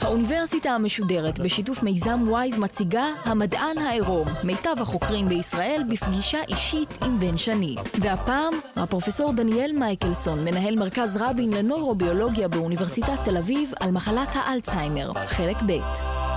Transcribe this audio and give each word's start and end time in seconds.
האוניברסיטה 0.00 0.70
המשודרת 0.70 1.38
בשיתוף 1.38 1.82
מיזם 1.82 2.20
וויז 2.28 2.58
מציגה 2.58 3.04
המדען 3.24 3.78
העירום, 3.78 4.28
מיטב 4.44 4.76
החוקרים 4.80 5.28
בישראל 5.28 5.82
בפגישה 5.90 6.38
אישית 6.48 6.98
עם 7.02 7.18
בן 7.18 7.36
שני. 7.36 7.76
והפעם, 8.00 8.54
הפרופסור 8.76 9.32
דניאל 9.32 9.72
מייקלסון, 9.72 10.44
מנהל 10.44 10.76
מרכז 10.76 11.16
רבין 11.20 11.52
לנוירוביולוגיה 11.52 12.48
באוניברסיטת 12.48 13.24
תל 13.24 13.36
אביב 13.36 13.72
על 13.80 13.90
מחלת 13.90 14.28
האלצהיימר, 14.34 15.12
חלק 15.26 15.56
ב'. 15.66 16.27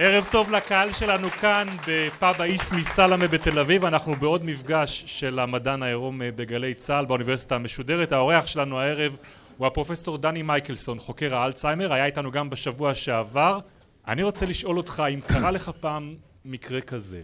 ערב 0.00 0.26
טוב 0.30 0.50
לקהל 0.50 0.92
שלנו 0.92 1.30
כאן 1.30 1.68
בפאב 1.86 2.40
האיסמי 2.40 2.82
סלמה 2.82 3.26
בתל 3.26 3.58
אביב. 3.58 3.84
אנחנו 3.84 4.16
בעוד 4.16 4.44
מפגש 4.44 5.04
של 5.06 5.38
המדען 5.38 5.82
העירום 5.82 6.20
בגלי 6.36 6.74
צה"ל 6.74 7.04
באוניברסיטה 7.04 7.54
המשודרת. 7.54 8.12
האורח 8.12 8.46
שלנו 8.46 8.80
הערב 8.80 9.16
הוא 9.56 9.66
הפרופסור 9.66 10.18
דני 10.18 10.42
מייקלסון 10.42 10.98
חוקר 10.98 11.34
האלצהיימר. 11.34 11.92
היה 11.92 12.06
איתנו 12.06 12.30
גם 12.30 12.50
בשבוע 12.50 12.94
שעבר. 12.94 13.60
אני 14.08 14.22
רוצה 14.22 14.46
לשאול 14.46 14.76
אותך 14.76 15.02
אם 15.14 15.20
קרה 15.20 15.50
לך 15.50 15.70
פעם 15.80 16.14
מקרה 16.44 16.80
כזה? 16.80 17.22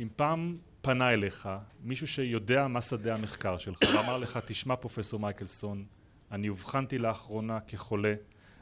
אם 0.00 0.08
פעם 0.16 0.56
פנה 0.80 1.10
אליך 1.10 1.48
מישהו 1.82 2.06
שיודע 2.06 2.66
מה 2.66 2.80
שדה 2.80 3.14
המחקר 3.14 3.58
שלך 3.58 3.78
ואמר 3.94 4.18
לך 4.18 4.38
תשמע 4.46 4.76
פרופסור 4.76 5.20
מייקלסון 5.20 5.84
אני 6.32 6.48
אובחנתי 6.48 6.98
לאחרונה 6.98 7.58
כחולה 7.60 8.14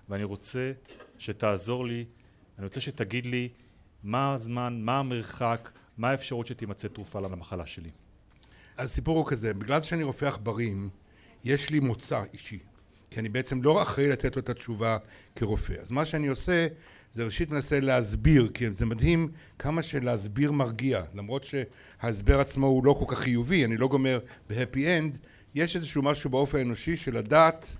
ואני 0.08 0.24
רוצה 0.24 0.72
שתעזור 1.18 1.86
לי 1.86 2.04
אני 2.58 2.66
רוצה 2.66 2.80
שתגיד 2.80 3.26
לי 3.26 3.48
מה 4.02 4.34
הזמן, 4.34 4.80
מה 4.82 4.98
המרחק, 4.98 5.70
מה 5.98 6.10
האפשרות 6.10 6.46
שתימצא 6.46 6.88
תרופה 6.88 7.20
למחלה 7.20 7.66
שלי. 7.66 7.90
הסיפור 8.78 9.18
הוא 9.18 9.26
כזה, 9.26 9.54
בגלל 9.54 9.82
שאני 9.82 10.02
רופא 10.02 10.24
עכברים, 10.24 10.88
יש 11.44 11.70
לי 11.70 11.80
מוצא 11.80 12.22
אישי, 12.32 12.58
כי 13.10 13.20
אני 13.20 13.28
בעצם 13.28 13.62
לא 13.62 13.82
אחראי 13.82 14.08
לתת 14.08 14.36
לו 14.36 14.42
את 14.42 14.48
התשובה 14.48 14.98
כרופא. 15.36 15.74
אז 15.80 15.90
מה 15.90 16.04
שאני 16.04 16.26
עושה, 16.26 16.66
זה 17.12 17.24
ראשית 17.24 17.50
מנסה 17.50 17.80
להסביר, 17.80 18.50
כי 18.54 18.70
זה 18.70 18.86
מדהים 18.86 19.28
כמה 19.58 19.82
שלהסביר 19.82 20.52
מרגיע, 20.52 21.02
למרות 21.14 21.44
שההסבר 21.44 22.40
עצמו 22.40 22.66
הוא 22.66 22.84
לא 22.84 22.96
כל 22.98 23.14
כך 23.14 23.18
חיובי, 23.18 23.64
אני 23.64 23.76
לא 23.76 23.88
גומר 23.88 24.18
בהפי 24.48 24.98
אנד, 24.98 25.18
יש 25.54 25.76
איזשהו 25.76 26.02
משהו 26.02 26.30
באופן 26.30 26.58
האנושי 26.58 26.96
של 26.96 27.16
לדעת 27.16 27.76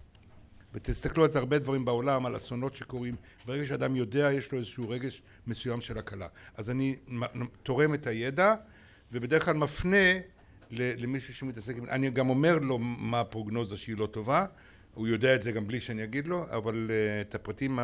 ותסתכלו 0.75 1.25
על 1.25 1.31
זה 1.31 1.39
הרבה 1.39 1.59
דברים 1.59 1.85
בעולם, 1.85 2.27
על 2.27 2.37
אסונות 2.37 2.75
שקורים, 2.75 3.17
ברגע 3.47 3.67
שאדם 3.67 3.97
יודע 3.97 4.33
יש 4.33 4.53
לו 4.53 4.59
איזשהו 4.59 4.89
רגש 4.89 5.23
מסוים 5.47 5.81
של 5.81 5.99
הקלה. 5.99 6.27
אז 6.57 6.71
אני 6.71 6.97
תורם 7.63 7.95
את 7.95 8.07
הידע 8.07 8.55
ובדרך 9.13 9.45
כלל 9.45 9.55
מפנה 9.55 10.07
למישהו 10.71 11.35
שמתעסק, 11.35 11.77
אני 11.89 12.11
גם 12.11 12.31
אומר 12.31 12.59
לו 12.59 12.79
מה 12.79 13.21
הפרוגנוזה 13.21 13.77
שהיא 13.77 13.97
לא 13.97 14.07
טובה, 14.07 14.47
הוא 14.95 15.09
יודע 15.09 15.35
את 15.35 15.43
זה 15.43 15.53
גם 15.53 15.67
בלי 15.67 15.81
שאני 15.81 16.05
אגיד 16.05 16.27
לו, 16.27 16.47
אבל 16.51 16.91
uh, 16.91 17.29
את 17.29 17.35
הפרטים 17.35 17.79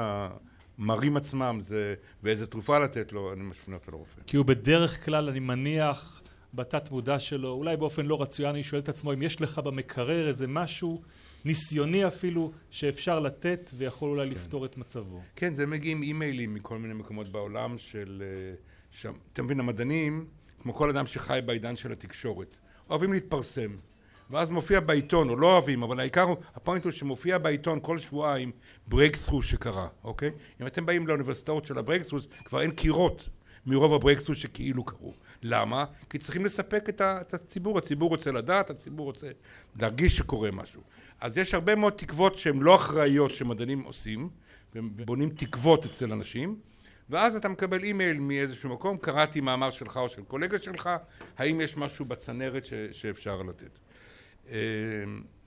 המרים 0.79 1.17
עצמם 1.17 1.59
זה, 1.61 1.95
ואיזה 2.23 2.47
תרופה 2.47 2.79
לתת 2.79 3.13
לו, 3.13 3.33
אני 3.33 3.43
מפנה 3.43 3.75
אותו 3.75 3.91
לרופא. 3.91 4.21
כי 4.27 4.37
הוא 4.37 4.47
בדרך 4.47 5.05
כלל, 5.05 5.29
אני 5.29 5.41
מניח, 5.41 6.23
בתת 6.55 6.91
מודע 6.91 7.19
שלו, 7.19 7.49
אולי 7.49 7.77
באופן 7.77 8.07
לא 8.07 8.23
רצויין, 8.23 8.55
אני 8.55 8.63
שואל 8.63 8.81
את 8.81 8.89
עצמו 8.89 9.13
אם 9.13 9.23
יש 9.23 9.41
לך 9.41 9.59
במקרר 9.59 10.29
איזה 10.29 10.47
משהו 10.47 11.03
ניסיוני 11.45 12.07
אפילו 12.07 12.53
שאפשר 12.71 13.21
לתת 13.21 13.71
ויכול 13.77 14.11
אולי 14.11 14.27
כן. 14.27 14.35
לפתור 14.35 14.65
את 14.65 14.77
מצבו. 14.77 15.21
כן, 15.37 15.55
זה 15.55 15.67
מגיעים 15.67 16.03
אימיילים 16.03 16.55
מכל 16.55 16.79
מיני 16.79 16.95
מקומות 16.95 17.29
בעולם 17.29 17.79
של... 17.79 18.23
אה, 18.27 18.55
שם, 18.91 19.13
אתה 19.33 19.43
מבין, 19.43 19.61
המדענים, 19.61 20.27
כמו 20.63 20.75
כל 20.75 20.91
אדם 20.91 21.07
שחי 21.07 21.41
בעידן 21.47 21.77
של 21.77 21.93
התקשורת, 21.93 22.57
אוהבים 22.91 23.13
להתפרסם. 23.13 23.71
ואז 24.31 24.51
מופיע 24.51 24.81
בעיתון, 24.81 25.29
או 25.29 25.37
לא 25.37 25.53
אוהבים, 25.53 25.83
אבל 25.83 26.01
העיקר 26.01 26.23
הוא, 26.23 26.37
ה 26.55 26.60
point 26.60 26.85
הוא 26.85 26.93
שמופיע 26.93 27.39
בעיתון 27.39 27.79
כל 27.83 27.99
שבועיים 27.99 28.53
breakthrough 28.89 29.43
שקרה, 29.43 29.89
אוקיי? 30.05 30.31
אם 30.61 30.67
אתם 30.67 30.87
באים 30.87 31.07
לאוניברסיטאות 31.07 31.65
של 31.65 31.79
ה 31.79 31.82
breakthrough, 31.82 32.19
כבר 32.45 32.61
אין 32.61 32.71
קירות 32.71 33.29
מרוב 33.67 33.95
ה 33.95 33.98
breakthrough 33.98 34.35
שכאילו 34.35 34.85
קרו. 34.85 35.15
למה? 35.43 35.85
כי 36.11 36.19
צריכים 36.19 36.45
לספק 36.45 36.89
את 36.89 37.35
הציבור, 37.35 37.79
הציבור 37.79 38.09
רוצה 38.09 38.33
לדעת, 38.33 38.71
הציבור 38.71 39.07
רוצה 39.07 39.29
להרגיש 39.77 40.17
שקורה 40.17 40.51
משהו. 40.51 40.83
אז 41.21 41.39
יש 41.39 41.55
הרבה 41.55 41.75
מאוד 41.75 41.93
תקוות 41.93 42.37
שהן 42.37 42.61
לא 42.61 42.75
אחראיות 42.75 43.31
שמדענים 43.31 43.83
עושים, 43.83 44.29
ובונים 44.75 45.29
תקוות 45.31 45.85
אצל 45.85 46.13
אנשים, 46.13 46.59
ואז 47.11 47.37
אתה 47.37 47.49
מקבל 47.49 47.83
אימייל 47.83 48.19
מאיזשהו 48.19 48.71
מקום, 48.71 48.97
קראתי 48.97 49.41
מאמר 49.41 49.71
שלך 49.71 49.97
או 49.97 50.09
של 50.09 50.23
קולגה 50.23 50.59
שלך, 50.59 50.91
האם 51.39 51.61
יש 51.61 51.77
משהו 51.77 52.05
בצנרת 52.05 52.65
ש, 52.65 52.73
שאפשר 52.93 53.43
לתת. 53.43 53.79
אמ, 54.49 54.55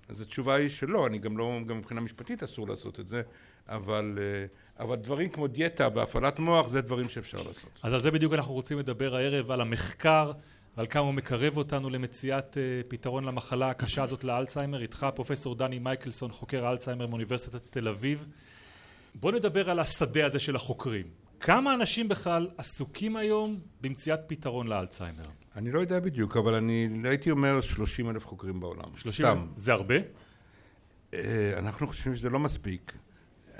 אז 0.09 0.21
התשובה 0.21 0.55
היא 0.55 0.69
שלא, 0.69 1.07
אני 1.07 1.19
גם 1.19 1.37
לא, 1.37 1.59
גם 1.67 1.77
מבחינה 1.77 2.01
משפטית 2.01 2.43
אסור 2.43 2.67
לעשות 2.67 2.99
את 2.99 3.07
זה, 3.07 3.21
אבל, 3.67 4.19
אה, 4.21 4.45
אבל 4.85 4.95
דברים 4.95 5.29
כמו 5.29 5.47
דיאטה 5.47 5.87
והפעלת 5.93 6.39
מוח 6.39 6.67
זה 6.67 6.81
דברים 6.81 7.09
שאפשר 7.09 7.43
לעשות. 7.43 7.69
אז 7.83 7.93
על 7.93 7.99
זה 7.99 8.11
בדיוק 8.11 8.33
אנחנו 8.33 8.53
רוצים 8.53 8.79
לדבר 8.79 9.15
הערב, 9.15 9.51
על 9.51 9.61
המחקר 9.61 10.31
ועל 10.77 10.87
כמה 10.89 11.03
הוא 11.03 11.13
מקרב 11.13 11.57
אותנו 11.57 11.89
למציאת 11.89 12.53
uh, 12.53 12.57
פתרון 12.87 13.23
למחלה 13.23 13.69
הקשה 13.69 14.03
הזאת 14.03 14.23
לאלצהיימר. 14.23 14.81
איתך 14.81 15.07
פרופסור 15.15 15.55
דני 15.55 15.79
מייקלסון, 15.79 16.31
חוקר 16.31 16.65
האלצהיימר 16.65 17.07
מאוניברסיטת 17.07 17.61
תל 17.69 17.87
אביב. 17.87 18.25
בוא 19.15 19.31
נדבר 19.31 19.69
על 19.69 19.79
השדה 19.79 20.25
הזה 20.25 20.39
של 20.39 20.55
החוקרים. 20.55 21.05
כמה 21.39 21.73
אנשים 21.73 22.07
בכלל 22.07 22.49
עסוקים 22.57 23.15
היום 23.15 23.59
במציאת 23.81 24.19
פתרון 24.27 24.67
לאלצהיימר? 24.67 25.25
אני 25.55 25.71
לא 25.71 25.79
יודע 25.79 25.99
בדיוק, 25.99 26.37
אבל 26.37 26.53
אני 26.55 26.89
הייתי 27.03 27.31
אומר 27.31 27.61
30 27.61 28.09
אלף 28.09 28.25
חוקרים 28.25 28.59
בעולם. 28.59 28.89
30 28.97 29.25
אלף? 29.25 29.37
זה 29.55 29.73
הרבה? 29.73 29.95
אה, 31.13 31.53
אנחנו 31.57 31.87
חושבים 31.87 32.15
שזה 32.15 32.29
לא 32.29 32.39
מספיק. 32.39 32.97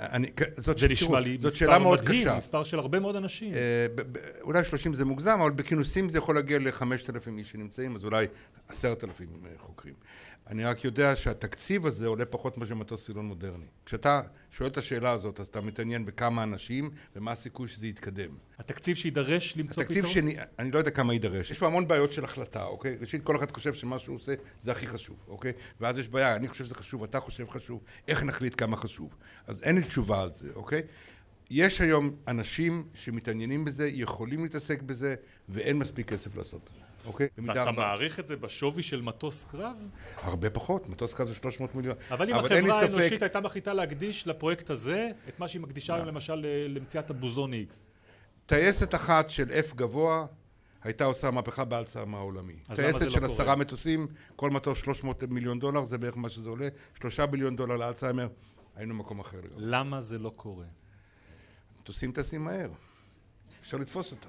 אני, 0.00 0.30
זאת, 0.56 0.78
זה 0.78 0.88
נשמע 0.88 1.20
לי 1.20 1.38
זאת 1.40 1.54
שאלה 1.54 1.78
מאוד 1.78 2.00
מדהים, 2.02 2.22
קשה. 2.22 2.36
מספר 2.36 2.64
של 2.64 2.78
הרבה 2.78 3.00
מאוד 3.00 3.16
אנשים. 3.16 3.54
אה, 3.54 3.86
אולי 4.42 4.64
שלושים 4.64 4.94
זה 4.94 5.04
מוגזם, 5.04 5.38
אבל 5.40 5.50
בכינוסים 5.50 6.10
זה 6.10 6.18
יכול 6.18 6.34
להגיע 6.34 6.58
לחמשת 6.58 7.10
אלפים 7.10 7.38
איש 7.38 7.50
שנמצאים, 7.50 7.94
אז 7.94 8.04
אולי 8.04 8.26
עשרת 8.68 9.04
אלפים 9.04 9.28
אה, 9.44 9.50
חוקרים. 9.58 9.94
אני 10.46 10.64
רק 10.64 10.84
יודע 10.84 11.16
שהתקציב 11.16 11.86
הזה 11.86 12.06
עולה 12.06 12.24
פחות 12.24 12.58
מאשר 12.58 12.74
מטוס 12.74 13.06
סילון 13.06 13.26
מודרני. 13.26 13.64
כשאתה 13.86 14.20
שואל 14.50 14.68
את 14.68 14.78
השאלה 14.78 15.10
הזאת, 15.10 15.40
אז 15.40 15.46
אתה 15.46 15.60
מתעניין 15.60 16.04
בכמה 16.04 16.42
אנשים 16.42 16.90
ומה 17.16 17.30
הסיכוי 17.30 17.68
שזה 17.68 17.86
יתקדם. 17.86 18.30
התקציב 18.58 18.96
שיידרש 18.96 19.56
למצוא 19.56 19.84
פתרון? 19.84 19.98
התקציב 19.98 20.14
שאני, 20.14 20.36
אני 20.58 20.70
לא 20.70 20.78
יודע 20.78 20.90
כמה 20.90 21.12
יידרש. 21.12 21.50
יש 21.50 21.58
פה 21.58 21.66
המון 21.66 21.88
בעיות 21.88 22.12
של 22.12 22.24
החלטה, 22.24 22.64
אוקיי? 22.64 22.96
ראשית, 23.00 23.22
כל 23.22 23.36
אחד 23.36 23.50
חושב 23.50 23.74
שמה 23.74 23.98
שהוא 23.98 24.16
עושה 24.16 24.34
זה 24.60 24.72
הכי 24.72 24.86
חשוב, 24.86 25.16
אוקיי? 25.28 25.52
ואז 25.80 25.98
יש 25.98 26.08
בעיה, 26.08 26.36
אני 26.36 26.48
חושב 26.48 26.64
שזה 26.64 26.74
חשוב, 26.74 27.02
אתה 27.02 27.20
חושב 27.20 27.50
חשוב, 27.50 27.80
איך 28.08 28.22
נחליט 28.22 28.54
כמה 28.60 28.76
חשוב? 28.76 29.14
אז 29.46 29.62
אין 29.62 29.76
לי 29.76 29.82
תשובה 29.82 30.22
על 30.22 30.32
זה, 30.32 30.52
אוקיי? 30.54 30.82
יש 31.50 31.80
היום 31.80 32.16
אנשים 32.28 32.88
שמתעניינים 32.94 33.64
בזה, 33.64 33.88
יכולים 33.92 34.42
להתעסק 34.42 34.82
בזה, 34.82 35.14
ואין 35.48 35.78
מספיק 35.78 36.08
כסף 36.08 36.36
לעשות 36.36 36.60
בזה. 36.64 36.93
אוקיי? 37.04 37.28
ואתה 37.38 37.70
מעריך 37.70 38.20
את 38.20 38.26
זה 38.26 38.36
בשווי 38.36 38.82
של 38.82 39.02
מטוס 39.02 39.44
קרב? 39.44 39.88
הרבה 40.16 40.50
פחות, 40.50 40.88
מטוס 40.88 41.14
קרב 41.14 41.28
זה 41.28 41.34
300 41.34 41.74
מיליון. 41.74 41.96
אבל 42.10 42.30
אם 42.30 42.34
החברה 42.34 42.80
האנושית 42.80 43.22
הייתה 43.22 43.40
מחליטה 43.40 43.74
להקדיש 43.74 44.26
לפרויקט 44.26 44.70
הזה 44.70 45.10
את 45.28 45.40
מה 45.40 45.48
שהיא 45.48 45.62
מקדישה 45.62 45.94
היום 45.94 46.06
למשל 46.06 46.46
למציאת 46.68 47.10
הבוזון 47.10 47.52
X. 47.52 47.74
טייסת 48.46 48.94
אחת 48.94 49.30
של 49.30 49.48
F 49.70 49.74
גבוה 49.74 50.26
הייתה 50.82 51.04
עושה 51.04 51.30
מהפכה 51.30 51.64
באלצהיימר 51.64 52.18
העולמי. 52.18 52.54
טייסת 52.74 53.10
של 53.10 53.20
לא 53.20 53.26
עשרה 53.26 53.56
מטוסים, 53.56 54.06
כל 54.36 54.50
מטוס 54.50 54.78
300 54.78 55.22
מיליון 55.22 55.58
דולר, 55.58 55.84
זה 55.84 55.98
בערך 55.98 56.16
מה 56.16 56.28
שזה 56.28 56.48
עולה, 56.48 56.68
שלושה 57.00 57.26
ביליון 57.26 57.56
דולר 57.56 57.76
לאלצהיימר, 57.76 58.28
היינו 58.76 58.94
במקום 58.94 59.20
אחר 59.20 59.36
לגמרי. 59.36 59.54
למה 59.56 60.00
זה 60.00 60.18
לא 60.18 60.32
קורה? 60.36 60.64
מטוסים 61.80 62.12
טסים 62.12 62.44
מהר, 62.44 62.70
אפשר 63.62 63.76
לתפוס 63.76 64.12
אותם. 64.12 64.28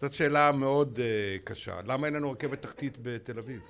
זאת 0.00 0.12
שאלה 0.12 0.52
מאוד 0.52 0.98
uh, 0.98 1.44
קשה. 1.44 1.80
למה 1.86 2.06
אין 2.06 2.14
לנו 2.14 2.30
רכבת 2.30 2.62
תחתית 2.62 2.96
בתל 3.02 3.38
אביב? 3.38 3.60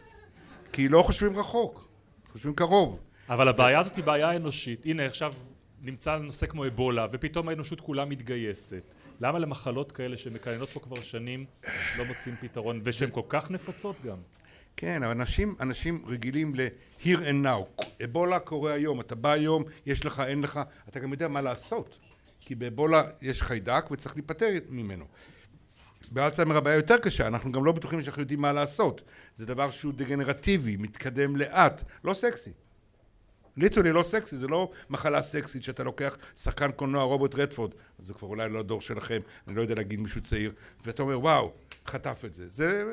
כי 0.73 0.89
לא 0.89 1.03
חושבים 1.03 1.39
רחוק, 1.39 1.89
חושבים 2.33 2.55
קרוב. 2.55 3.01
אבל 3.29 3.49
הבעיה 3.49 3.81
הזאת 3.81 3.97
היא 3.97 4.05
בעיה 4.05 4.37
אנושית. 4.37 4.87
הנה 4.87 5.07
עכשיו 5.07 5.35
נמצא 5.83 6.19
נושא 6.19 6.47
כמו 6.47 6.67
אבולה, 6.67 7.07
ופתאום 7.13 7.49
האנושות 7.49 7.81
כולה 7.81 8.05
מתגייסת. 8.05 8.83
למה 9.21 9.39
למחלות 9.39 9.93
כאלה 9.93 10.17
שמקיינות 10.17 10.69
פה 10.69 10.81
כבר 10.81 11.01
שנים 11.01 11.45
לא 11.99 12.05
מוצאים 12.05 12.35
פתרון, 12.41 12.81
ושהן 12.85 13.11
כל 13.11 13.23
כך 13.29 13.51
נפוצות 13.51 13.97
גם? 14.07 14.19
כן, 14.77 15.03
אבל 15.03 15.13
אנשים, 15.13 15.55
אנשים 15.61 16.03
רגילים 16.09 16.55
ל-here 16.55 17.19
and 17.19 17.47
now. 17.47 17.85
אבולה 18.05 18.39
קורה 18.39 18.73
היום, 18.73 19.01
אתה 19.01 19.15
בא 19.15 19.33
היום, 19.33 19.65
יש 19.87 20.07
לך, 20.07 20.21
אין 20.21 20.43
לך, 20.43 20.61
אתה 20.89 21.01
גם 21.01 21.13
יודע 21.13 21.29
מה 21.29 21.41
לעשות. 21.41 21.99
כי 22.41 22.55
באבולה 22.55 23.03
יש 23.23 23.43
חיידק 23.43 23.91
וצריך 23.91 24.15
להיפטר 24.17 24.49
ממנו. 24.69 25.05
באלצהיימר 26.11 26.57
הבעיה 26.57 26.77
יותר 26.77 26.99
קשה, 26.99 27.27
אנחנו 27.27 27.53
גם 27.53 27.65
לא 27.65 27.73
בטוחים 27.73 28.03
שאנחנו 28.03 28.23
יודעים 28.23 28.41
מה 28.41 28.53
לעשות. 28.53 29.03
זה 29.37 29.47
דבר 29.47 29.71
שהוא 29.71 29.93
דגנרטיבי, 29.97 30.77
מתקדם 30.77 31.37
לאט, 31.37 31.85
לא 32.05 32.15
סקסי. 32.15 32.51
literally 33.57 33.93
לא 33.93 34.03
סקסי, 34.03 34.37
זה 34.37 34.49
לא 34.49 34.71
מחלה 34.91 35.23
סקסית 35.23 35.63
שאתה 35.63 35.85
לוקח 35.85 36.17
שחקן 36.37 36.73
קולנוע 36.73 37.03
רוברט 37.03 37.35
רדפורד, 37.35 37.71
זה 37.99 38.15
כבר 38.15 38.29
אולי 38.29 38.49
לא 38.49 38.59
הדור 38.59 38.81
שלכם, 38.81 39.21
אני 39.49 39.57
לא 39.57 39.61
יודע 39.61 39.75
להגיד 39.75 40.01
מישהו 40.01 40.21
צעיר, 40.21 40.53
ואתה 40.87 41.03
אומר 41.03 41.21
וואו, 41.21 41.53
חטף 41.87 42.23
את 42.25 42.35
זה. 42.35 42.45
זה 42.49 42.85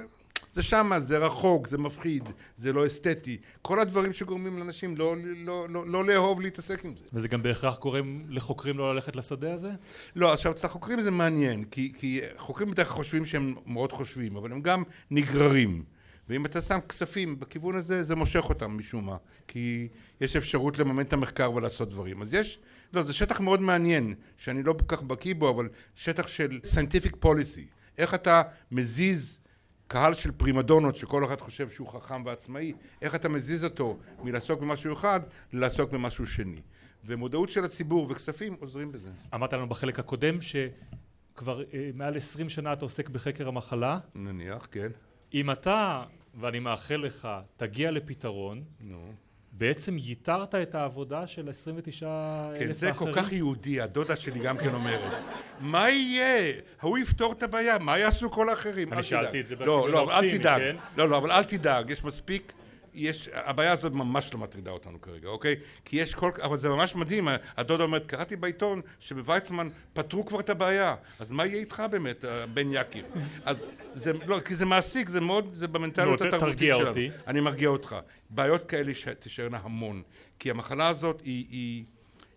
זה 0.51 0.63
שמה, 0.63 0.99
זה 0.99 1.17
רחוק, 1.17 1.67
זה 1.67 1.77
מפחיד, 1.77 2.23
זה 2.57 2.73
לא 2.73 2.85
אסתטי. 2.87 3.37
כל 3.61 3.79
הדברים 3.79 4.13
שגורמים 4.13 4.59
לאנשים 4.59 4.97
לא, 4.97 5.15
לא, 5.17 5.69
לא, 5.69 5.87
לא 5.87 6.05
לאהוב 6.05 6.41
להתעסק 6.41 6.85
עם 6.85 6.93
זה. 6.95 7.03
וזה 7.13 7.27
גם 7.27 7.43
בהכרח 7.43 7.79
גורם 7.79 8.21
לחוקרים 8.29 8.77
לא 8.77 8.95
ללכת 8.95 9.15
לשדה 9.15 9.53
הזה? 9.53 9.71
לא, 10.15 10.33
עכשיו 10.33 10.51
אצל 10.51 10.67
החוקרים 10.67 11.01
זה 11.01 11.11
מעניין, 11.11 11.63
כי, 11.63 11.93
כי 11.95 12.21
חוקרים 12.37 12.71
בדרך 12.71 12.87
כלל 12.87 12.95
חושבים 12.95 13.25
שהם 13.25 13.55
מאוד 13.65 13.91
חושבים, 13.91 14.35
אבל 14.35 14.51
הם 14.51 14.61
גם 14.61 14.83
נגררים. 15.11 15.83
ואם 16.29 16.45
אתה 16.45 16.61
שם 16.61 16.79
כספים 16.89 17.39
בכיוון 17.39 17.75
הזה, 17.75 18.03
זה 18.03 18.15
מושך 18.15 18.49
אותם 18.49 18.77
משום 18.77 19.05
מה. 19.05 19.17
כי 19.47 19.87
יש 20.21 20.35
אפשרות 20.35 20.79
לממן 20.79 21.03
את 21.03 21.13
המחקר 21.13 21.51
ולעשות 21.51 21.89
דברים. 21.89 22.21
אז 22.21 22.33
יש, 22.33 22.59
לא, 22.93 23.03
זה 23.03 23.13
שטח 23.13 23.39
מאוד 23.39 23.61
מעניין, 23.61 24.15
שאני 24.37 24.63
לא 24.63 24.73
כל 24.73 24.95
כך 24.95 25.03
בקיא 25.03 25.35
בו, 25.35 25.49
אבל 25.49 25.69
שטח 25.95 26.27
של 26.27 26.59
scientific 26.63 27.25
policy. 27.25 27.77
איך 27.97 28.13
אתה 28.13 28.41
מזיז 28.71 29.39
קהל 29.87 30.13
של 30.13 30.31
פרימדונות 30.31 30.95
שכל 30.95 31.25
אחד 31.25 31.41
חושב 31.41 31.69
שהוא 31.69 31.87
חכם 31.89 32.25
ועצמאי, 32.25 32.73
איך 33.01 33.15
אתה 33.15 33.29
מזיז 33.29 33.63
אותו 33.63 33.97
מלעסוק 34.23 34.61
במשהו 34.61 34.93
אחד 34.93 35.19
לעסוק 35.53 35.91
במשהו 35.91 36.27
שני. 36.27 36.61
ומודעות 37.05 37.49
של 37.49 37.63
הציבור 37.63 38.07
וכספים 38.09 38.57
עוזרים 38.59 38.91
בזה. 38.91 39.09
אמרת 39.33 39.53
לנו 39.53 39.69
בחלק 39.69 39.99
הקודם 39.99 40.37
שכבר 40.41 41.61
אה, 41.61 41.89
מעל 41.93 42.17
עשרים 42.17 42.49
שנה 42.49 42.73
אתה 42.73 42.85
עוסק 42.85 43.09
בחקר 43.09 43.47
המחלה. 43.47 43.99
נניח, 44.15 44.67
כן. 44.71 44.89
אם 45.33 45.51
אתה, 45.51 46.03
ואני 46.39 46.59
מאחל 46.59 46.95
לך, 46.95 47.27
תגיע 47.57 47.91
לפתרון, 47.91 48.63
נו. 48.79 49.13
בעצם 49.57 49.97
ייתרת 49.97 50.55
את 50.55 50.75
העבודה 50.75 51.27
של 51.27 51.49
29 51.49 52.07
אלף 52.51 52.59
כן, 52.59 52.71
זה 52.71 52.87
האחרים. 52.87 53.13
כל 53.13 53.21
כך 53.21 53.31
יהודי, 53.31 53.81
הדודה 53.81 54.15
שלי 54.15 54.39
גם 54.39 54.57
כן 54.57 54.73
אומרת. 54.73 55.11
מה 55.59 55.89
יהיה? 55.89 56.53
ההוא 56.81 56.97
יפתור 56.97 57.31
את 57.31 57.43
הבעיה, 57.43 57.77
מה 57.77 57.97
יעשו 57.97 58.31
כל 58.31 58.49
האחרים? 58.49 58.87
אני 58.87 58.97
אל 58.97 59.03
שאלתי. 59.03 59.39
את 59.39 59.47
זה 59.47 59.55
לא, 59.55 59.89
לא, 59.91 60.19
אל 60.19 60.37
תדאג. 60.37 60.61
כן? 60.61 60.75
לא, 60.97 61.09
לא, 61.09 61.17
אבל 61.17 61.31
אל 61.31 61.43
תדאג, 61.43 61.89
יש 61.89 62.03
מספיק... 62.03 62.53
יש, 62.97 63.29
הבעיה 63.33 63.71
הזאת 63.71 63.93
ממש 63.93 64.33
לא 64.33 64.39
מטרידה 64.39 64.71
אותנו 64.71 65.01
כרגע, 65.01 65.27
אוקיי? 65.27 65.55
כי 65.85 65.97
יש 65.97 66.15
כל... 66.15 66.31
אבל 66.41 66.57
זה 66.57 66.69
ממש 66.69 66.95
מדהים, 66.95 67.27
הדודה 67.57 67.83
אומרת, 67.83 68.05
קראתי 68.05 68.35
בעיתון 68.35 68.81
שבוויצמן 68.99 69.69
פתרו 69.93 70.25
כבר 70.25 70.39
את 70.39 70.49
הבעיה, 70.49 70.95
אז 71.19 71.31
מה 71.31 71.45
יהיה 71.45 71.57
איתך 71.59 71.83
באמת, 71.91 72.25
בן 72.53 72.67
יקיר? 72.71 73.05
אז 73.45 73.67
זה, 73.93 74.11
לא, 74.27 74.39
כי 74.39 74.55
זה 74.55 74.65
מעסיק, 74.65 75.09
זה 75.09 75.21
מאוד, 75.21 75.49
זה 75.53 75.67
במנטליות 75.67 76.21
ת- 76.21 76.25
התרבותית 76.25 76.59
שלנו. 76.59 76.87
אותי. 76.89 77.09
אני 77.27 77.39
מרגיע 77.39 77.69
אותך. 77.69 77.95
בעיות 78.29 78.65
כאלה 78.65 78.91
תישארנה 79.19 79.59
המון, 79.63 80.01
כי 80.39 80.51
המחלה 80.51 80.87
הזאת 80.87 81.21
היא, 81.23 81.45
היא... 81.49 81.83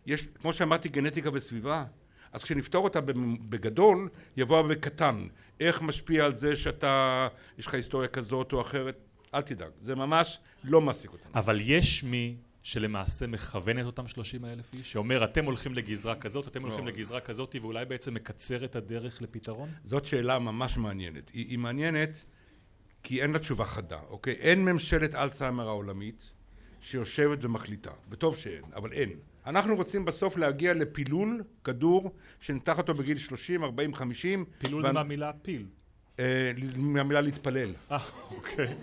יש, 0.06 0.28
כמו 0.40 0.52
שאמרתי, 0.52 0.88
גנטיקה 0.88 1.30
וסביבה, 1.32 1.84
אז 2.32 2.44
כשנפתור 2.44 2.84
אותה 2.84 3.00
בגדול, 3.48 4.08
יבוא 4.36 4.62
בקטן. 4.62 5.26
איך 5.60 5.82
משפיע 5.82 6.24
על 6.24 6.34
זה 6.34 6.56
שאתה, 6.56 7.28
יש 7.58 7.66
לך 7.66 7.74
היסטוריה 7.74 8.08
כזאת 8.08 8.52
או 8.52 8.60
אחרת? 8.60 8.98
אל 9.34 9.40
תדאג, 9.40 9.70
זה 9.78 9.94
ממש 9.94 10.38
לא 10.64 10.80
מעסיק 10.80 11.12
אותנו. 11.12 11.30
אבל 11.34 11.58
יש 11.62 12.04
מי 12.04 12.36
שלמעשה 12.62 13.26
מכוון 13.26 13.78
את 13.78 13.84
אותם 13.84 14.08
30 14.08 14.44
אלף 14.44 14.74
איש, 14.74 14.92
שאומר 14.92 15.24
אתם 15.24 15.44
הולכים 15.44 15.74
לגזרה 15.74 16.14
כזאת, 16.14 16.48
אתם 16.48 16.62
הולכים 16.62 16.84
לא. 16.86 16.90
לגזרה 16.92 17.20
כזאת, 17.20 17.56
ואולי 17.60 17.84
בעצם 17.84 18.14
מקצר 18.14 18.64
את 18.64 18.76
הדרך 18.76 19.22
לפתרון? 19.22 19.68
זאת 19.84 20.06
שאלה 20.06 20.38
ממש 20.38 20.76
מעניינת. 20.78 21.28
היא, 21.30 21.46
היא 21.48 21.58
מעניינת 21.58 22.24
כי 23.02 23.22
אין 23.22 23.32
לה 23.32 23.38
תשובה 23.38 23.64
חדה, 23.64 24.00
אוקיי? 24.08 24.32
אין 24.34 24.64
ממשלת 24.64 25.14
אלצהיימר 25.14 25.68
העולמית 25.68 26.30
שיושבת 26.80 27.44
ומחליטה, 27.44 27.90
וטוב 28.10 28.36
שאין, 28.36 28.62
אבל 28.76 28.92
אין. 28.92 29.10
אנחנו 29.46 29.76
רוצים 29.76 30.04
בסוף 30.04 30.36
להגיע 30.36 30.74
לפילול, 30.74 31.42
כדור, 31.64 32.14
שנפתח 32.40 32.78
אותו 32.78 32.94
בגיל 32.94 33.18
30, 33.18 33.64
40, 33.64 33.94
50. 33.94 34.44
פילול 34.58 34.86
ואנ- 34.86 34.92
מהמילה 34.92 35.32
פיל. 35.42 35.66
אה, 36.20 36.52
מהמילה 36.76 37.20
להתפלל. 37.20 37.72
אה, 37.90 37.98
אוקיי. 38.30 38.74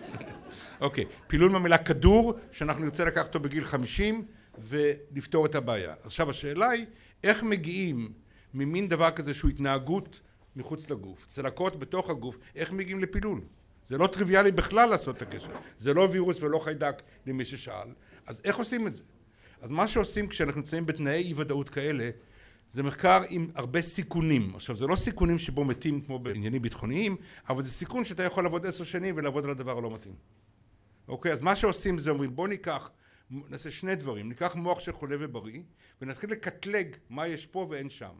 אוקיי, 0.81 1.05
פילול 1.27 1.51
מהמילה 1.51 1.77
כדור, 1.77 2.33
שאנחנו 2.51 2.85
נרצה 2.85 3.05
לקחת 3.05 3.27
אותו 3.27 3.39
בגיל 3.39 3.63
50 3.63 4.25
ולפתור 4.59 5.45
את 5.45 5.55
הבעיה. 5.55 5.93
עכשיו 6.03 6.29
השאלה 6.29 6.69
היא, 6.69 6.85
איך 7.23 7.43
מגיעים 7.43 8.11
ממין 8.53 8.87
דבר 8.89 9.11
כזה 9.11 9.33
שהוא 9.33 9.51
התנהגות 9.51 10.19
מחוץ 10.55 10.89
לגוף, 10.89 11.25
צלקות 11.27 11.79
בתוך 11.79 12.09
הגוף, 12.09 12.37
איך 12.55 12.71
מגיעים 12.71 13.01
לפילול? 13.01 13.41
זה 13.87 13.97
לא 13.97 14.07
טריוויאלי 14.07 14.51
בכלל 14.51 14.89
לעשות 14.89 15.17
את 15.17 15.21
הקשר. 15.21 15.51
זה 15.77 15.93
לא 15.93 16.07
וירוס 16.11 16.41
ולא 16.41 16.59
חיידק 16.59 17.01
למי 17.25 17.45
ששאל. 17.45 17.87
אז 18.25 18.41
איך 18.43 18.55
עושים 18.57 18.87
את 18.87 18.95
זה? 18.95 19.01
אז 19.61 19.71
מה 19.71 19.87
שעושים 19.87 20.27
כשאנחנו 20.27 20.61
נמצאים 20.61 20.85
בתנאי 20.85 21.23
אי 21.23 21.33
ודאות 21.35 21.69
כאלה, 21.69 22.09
זה 22.69 22.83
מחקר 22.83 23.21
עם 23.29 23.47
הרבה 23.55 23.81
סיכונים. 23.81 24.55
עכשיו 24.55 24.75
זה 24.75 24.87
לא 24.87 24.95
סיכונים 24.95 25.39
שבו 25.39 25.65
מתים 25.65 26.01
כמו 26.01 26.19
בעניינים 26.19 26.61
ביטחוניים, 26.61 27.17
אבל 27.49 27.63
זה 27.63 27.69
סיכון 27.69 28.05
שאתה 28.05 28.23
יכול 28.23 28.43
לעבוד 28.43 28.65
עשר 28.65 28.83
שנים 28.83 29.15
ולעבוד 29.17 29.43
על 29.43 29.49
הדבר 29.49 29.77
הלא 29.77 29.93
מתאים. 29.93 30.15
אוקיי, 31.07 31.31
אז 31.31 31.41
מה 31.41 31.55
שעושים 31.55 31.99
זה 31.99 32.09
אומרים 32.09 32.35
בוא 32.35 32.47
ניקח, 32.47 32.91
נעשה 33.31 33.71
שני 33.71 33.95
דברים, 33.95 34.29
ניקח 34.29 34.55
מוח 34.55 34.79
של 34.79 34.91
חולה 34.91 35.15
ובריא 35.19 35.61
ונתחיל 36.01 36.31
לקטלג 36.31 36.95
מה 37.09 37.27
יש 37.27 37.45
פה 37.45 37.67
ואין 37.69 37.89
שם. 37.89 38.13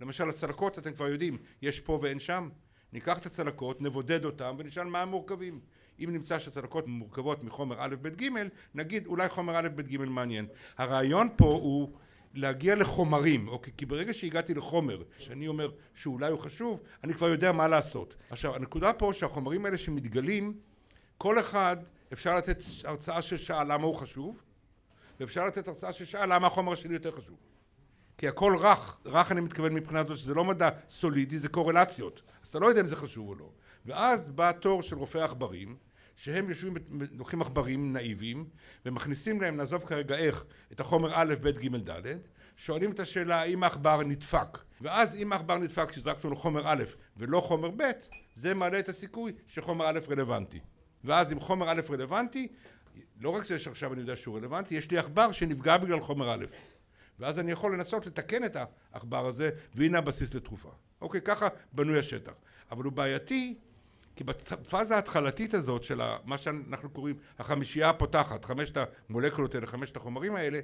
למשל 0.00 0.28
הצלקות 0.28 0.78
אתם 0.78 0.92
כבר 0.92 1.08
יודעים, 1.08 1.38
יש 1.62 1.80
פה 1.80 1.98
ואין 2.02 2.20
שם, 2.20 2.48
ניקח 2.92 3.18
את 3.18 3.26
הצלקות, 3.26 3.82
נבודד 3.82 4.24
אותם 4.24 4.54
ונשאל 4.58 4.84
מה 4.84 5.02
הם 5.02 5.08
מורכבים. 5.08 5.60
אם 6.00 6.08
נמצא 6.12 6.38
שהצלקות 6.38 6.86
מורכבות 6.86 7.44
מחומר 7.44 7.76
א' 7.78 7.94
ב' 8.02 8.08
ג', 8.08 8.28
נגיד 8.74 9.06
אולי 9.06 9.28
חומר 9.28 9.58
א' 9.58 9.68
ב' 9.74 9.80
ג' 9.80 9.96
מעניין. 9.98 10.46
הרעיון 10.78 11.28
פה 11.36 11.44
הוא 11.44 11.92
להגיע 12.34 12.74
לחומרים, 12.74 13.48
אוקיי? 13.48 13.72
כי 13.76 13.86
ברגע 13.86 14.14
שהגעתי 14.14 14.54
לחומר, 14.54 15.02
שאני 15.18 15.48
אומר 15.48 15.70
שאולי 15.94 16.30
הוא 16.30 16.40
חשוב, 16.40 16.80
אני 17.04 17.14
כבר 17.14 17.28
יודע 17.28 17.52
מה 17.52 17.68
לעשות. 17.68 18.16
עכשיו, 18.30 18.56
הנקודה 18.56 18.92
פה 18.92 19.10
שהחומרים 19.14 19.64
האלה 19.64 19.78
שמתגלים, 19.78 20.58
כל 21.18 21.40
אחד 21.40 21.76
אפשר 22.12 22.36
לתת 22.36 22.58
הרצאה 22.84 23.22
של 23.22 23.36
שעה 23.36 23.64
למה 23.64 23.84
הוא 23.84 23.96
חשוב, 23.96 24.42
ואפשר 25.20 25.46
לתת 25.46 25.68
הרצאה 25.68 25.92
של 25.92 26.04
שעה 26.04 26.26
למה 26.26 26.46
החומר 26.46 26.72
השני 26.72 26.94
יותר 26.94 27.10
חשוב. 27.10 27.36
כי 28.18 28.28
הכל 28.28 28.56
רך, 28.56 28.98
רך 29.06 29.32
אני 29.32 29.40
מתכוון 29.40 29.74
מבחינת 29.74 30.08
זאת 30.08 30.18
שזה 30.18 30.34
לא 30.34 30.44
מדע 30.44 30.68
סולידי, 30.88 31.38
זה 31.38 31.48
קורלציות. 31.48 32.22
אז 32.42 32.48
אתה 32.48 32.58
לא 32.58 32.66
יודע 32.66 32.80
אם 32.80 32.86
זה 32.86 32.96
חשוב 32.96 33.28
או 33.28 33.34
לא. 33.34 33.50
ואז 33.86 34.28
בא 34.28 34.48
התור 34.48 34.82
של 34.82 34.96
רופאי 34.96 35.22
עכברים, 35.22 35.76
שהם 36.16 36.48
יושבים, 36.48 36.74
לוקחים 37.12 37.42
עכברים 37.42 37.92
נאיביים, 37.92 38.44
ומכניסים 38.86 39.40
להם, 39.40 39.56
נעזוב 39.56 39.84
כרגע 39.84 40.16
איך, 40.16 40.44
את 40.72 40.80
החומר 40.80 41.10
א', 41.14 41.34
ב', 41.42 41.48
ג', 41.48 41.90
ד', 41.90 42.18
שואלים 42.56 42.90
את 42.90 43.00
השאלה 43.00 43.40
האם 43.40 43.62
העכבר 43.62 44.02
נדפק. 44.02 44.58
ואז 44.80 45.16
אם 45.16 45.32
העכבר 45.32 45.58
נדפק 45.58 45.88
כשזרקנו 45.88 46.30
לו 46.30 46.36
חומר 46.36 46.62
א' 46.64 46.82
ולא 47.16 47.40
חומר 47.40 47.70
ב', 47.70 47.82
זה 48.34 48.54
מעלה 48.54 48.78
את 48.78 48.88
הסיכוי 48.88 49.32
שחומר 49.48 49.88
א' 49.88 49.98
רלוונטי. 50.10 50.60
ואז 51.04 51.32
אם 51.32 51.40
חומר 51.40 51.70
א' 51.70 51.80
רלוונטי, 51.90 52.48
לא 53.20 53.30
רק 53.30 53.44
זה 53.44 53.58
שעכשיו 53.58 53.92
אני 53.92 54.00
יודע 54.00 54.16
שהוא 54.16 54.36
רלוונטי, 54.36 54.74
יש 54.74 54.90
לי 54.90 54.98
עכבר 54.98 55.32
שנפגע 55.32 55.76
בגלל 55.76 56.00
חומר 56.00 56.34
א'. 56.34 56.44
ואז 57.18 57.38
אני 57.38 57.52
יכול 57.52 57.74
לנסות 57.74 58.06
לתקן 58.06 58.44
את 58.44 58.56
העכבר 58.92 59.26
הזה, 59.26 59.50
והנה 59.74 59.98
הבסיס 59.98 60.34
לתרופה. 60.34 60.70
אוקיי, 61.00 61.20
ככה 61.20 61.48
בנוי 61.72 61.98
השטח. 61.98 62.32
אבל 62.70 62.84
הוא 62.84 62.92
בעייתי, 62.92 63.58
כי 64.16 64.24
בפאזה 64.24 64.94
ההתחלתית 64.94 65.54
הזאת 65.54 65.84
של 65.84 66.00
מה 66.24 66.38
שאנחנו 66.38 66.90
קוראים 66.90 67.16
החמישייה 67.38 67.90
הפותחת, 67.90 68.44
חמשת 68.44 68.76
המולקולות 69.08 69.54
האלה, 69.54 69.66
חמשת 69.66 69.96
החומרים 69.96 70.36
האלה, 70.36 70.60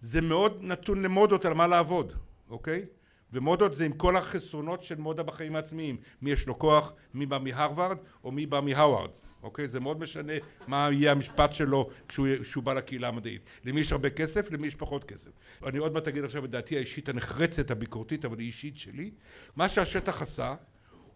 זה 0.00 0.20
מאוד 0.20 0.58
נתון 0.62 1.02
למודות 1.02 1.44
על 1.44 1.54
מה 1.54 1.66
לעבוד, 1.66 2.14
אוקיי? 2.50 2.84
ומודות 3.32 3.74
זה 3.74 3.84
עם 3.84 3.92
כל 3.92 4.16
החסרונות 4.16 4.82
של 4.82 4.94
מודה 4.94 5.22
בחיים 5.22 5.56
העצמיים, 5.56 5.96
מי 6.22 6.30
יש 6.30 6.46
לו 6.46 6.58
כוח, 6.58 6.92
מי 7.14 7.26
בא 7.26 7.38
מהרווארד 7.38 7.98
או 8.24 8.32
מי 8.32 8.46
בא 8.46 8.60
מהווארד, 8.60 9.10
אוקיי? 9.42 9.68
זה 9.68 9.80
מאוד 9.80 10.00
משנה 10.00 10.32
מה 10.66 10.88
יהיה 10.92 11.12
המשפט 11.12 11.52
שלו 11.52 11.90
כשהוא, 12.08 12.28
כשהוא 12.42 12.64
בא 12.64 12.74
לקהילה 12.74 13.08
המדעית. 13.08 13.42
למי 13.64 13.80
יש 13.80 13.92
הרבה 13.92 14.10
כסף, 14.10 14.50
למי 14.50 14.66
יש 14.66 14.74
פחות 14.74 15.04
כסף. 15.04 15.30
אני 15.66 15.78
עוד 15.78 15.92
מעט 15.92 16.08
אגיד 16.08 16.24
עכשיו 16.24 16.44
את 16.44 16.50
דעתי 16.50 16.76
האישית 16.76 17.08
הנחרצת, 17.08 17.70
הביקורתית, 17.70 18.24
אבל 18.24 18.38
היא 18.38 18.46
אישית 18.46 18.78
שלי. 18.78 19.10
מה 19.56 19.68
שהשטח 19.68 20.22
עשה, 20.22 20.54